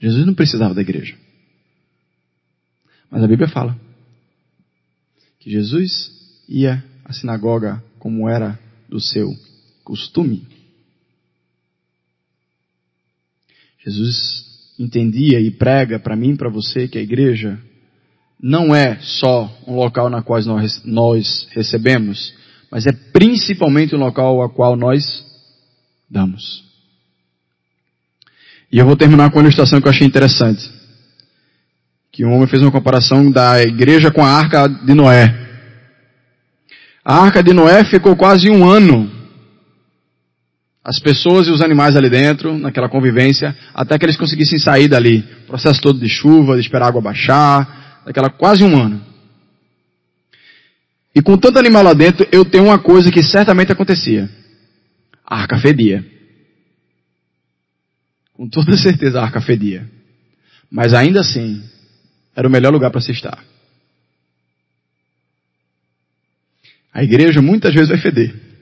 Jesus 0.00 0.26
não 0.26 0.34
precisava 0.34 0.74
da 0.74 0.82
igreja. 0.82 1.16
Mas 3.08 3.22
a 3.22 3.28
Bíblia 3.28 3.46
fala 3.46 3.78
que 5.38 5.52
Jesus 5.52 6.42
ia 6.48 6.84
à 7.04 7.12
sinagoga 7.12 7.80
como 8.00 8.28
era 8.28 8.58
do 8.88 9.00
seu 9.00 9.30
costume. 9.84 10.63
Jesus 13.84 14.44
entendia 14.78 15.40
e 15.40 15.50
prega 15.50 15.98
para 15.98 16.16
mim 16.16 16.32
e 16.32 16.36
para 16.36 16.48
você 16.48 16.88
que 16.88 16.98
a 16.98 17.02
igreja 17.02 17.58
não 18.40 18.74
é 18.74 18.98
só 19.00 19.50
um 19.66 19.74
local 19.74 20.10
na 20.10 20.22
qual 20.22 20.42
nós, 20.42 20.82
nós 20.84 21.48
recebemos, 21.52 22.34
mas 22.70 22.86
é 22.86 22.92
principalmente 22.92 23.94
um 23.94 23.98
local 23.98 24.42
a 24.42 24.50
qual 24.50 24.76
nós 24.76 25.24
damos. 26.10 26.64
E 28.70 28.78
eu 28.78 28.86
vou 28.86 28.96
terminar 28.96 29.30
com 29.30 29.38
uma 29.38 29.44
ilustração 29.44 29.80
que 29.80 29.86
eu 29.86 29.90
achei 29.90 30.06
interessante. 30.06 30.68
Que 32.10 32.24
um 32.24 32.32
homem 32.34 32.48
fez 32.48 32.60
uma 32.60 32.72
comparação 32.72 33.30
da 33.30 33.62
igreja 33.62 34.10
com 34.10 34.24
a 34.24 34.28
arca 34.28 34.66
de 34.66 34.94
Noé. 34.94 35.32
A 37.04 37.18
arca 37.18 37.42
de 37.42 37.52
Noé 37.52 37.84
ficou 37.84 38.16
quase 38.16 38.50
um 38.50 38.68
ano. 38.68 39.10
As 40.84 40.98
pessoas 40.98 41.46
e 41.46 41.50
os 41.50 41.62
animais 41.62 41.96
ali 41.96 42.10
dentro, 42.10 42.58
naquela 42.58 42.90
convivência, 42.90 43.56
até 43.72 43.98
que 43.98 44.04
eles 44.04 44.18
conseguissem 44.18 44.58
sair 44.58 44.86
dali. 44.86 45.22
processo 45.46 45.80
todo 45.80 45.98
de 45.98 46.08
chuva, 46.10 46.56
de 46.56 46.60
esperar 46.60 46.84
a 46.84 46.88
água 46.88 47.00
baixar, 47.00 48.02
daquela 48.04 48.28
quase 48.28 48.62
um 48.62 48.76
ano. 48.76 49.02
E 51.14 51.22
com 51.22 51.38
tanto 51.38 51.58
animal 51.58 51.82
lá 51.82 51.94
dentro, 51.94 52.26
eu 52.30 52.44
tenho 52.44 52.64
uma 52.64 52.78
coisa 52.78 53.10
que 53.10 53.22
certamente 53.22 53.72
acontecia. 53.72 54.28
A 55.24 55.40
arca 55.40 55.56
fedia. 55.58 56.04
Com 58.34 58.46
toda 58.46 58.76
certeza 58.76 59.20
a 59.20 59.24
arca 59.24 59.40
fedia. 59.40 59.88
Mas 60.70 60.92
ainda 60.92 61.20
assim, 61.20 61.62
era 62.36 62.46
o 62.46 62.50
melhor 62.50 62.72
lugar 62.72 62.90
para 62.90 63.00
se 63.00 63.12
estar. 63.12 63.42
A 66.92 67.02
igreja 67.02 67.40
muitas 67.40 67.72
vezes 67.72 67.88
vai 67.88 67.98
feder. 67.98 68.53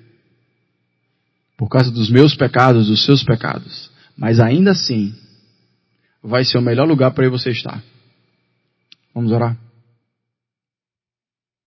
Por 1.62 1.68
causa 1.68 1.92
dos 1.92 2.10
meus 2.10 2.34
pecados, 2.34 2.88
dos 2.88 3.04
seus 3.04 3.22
pecados. 3.22 3.88
Mas 4.18 4.40
ainda 4.40 4.72
assim, 4.72 5.14
vai 6.20 6.44
ser 6.44 6.58
o 6.58 6.60
melhor 6.60 6.88
lugar 6.88 7.12
para 7.12 7.30
você 7.30 7.50
estar. 7.50 7.80
Vamos 9.14 9.30
orar? 9.30 9.56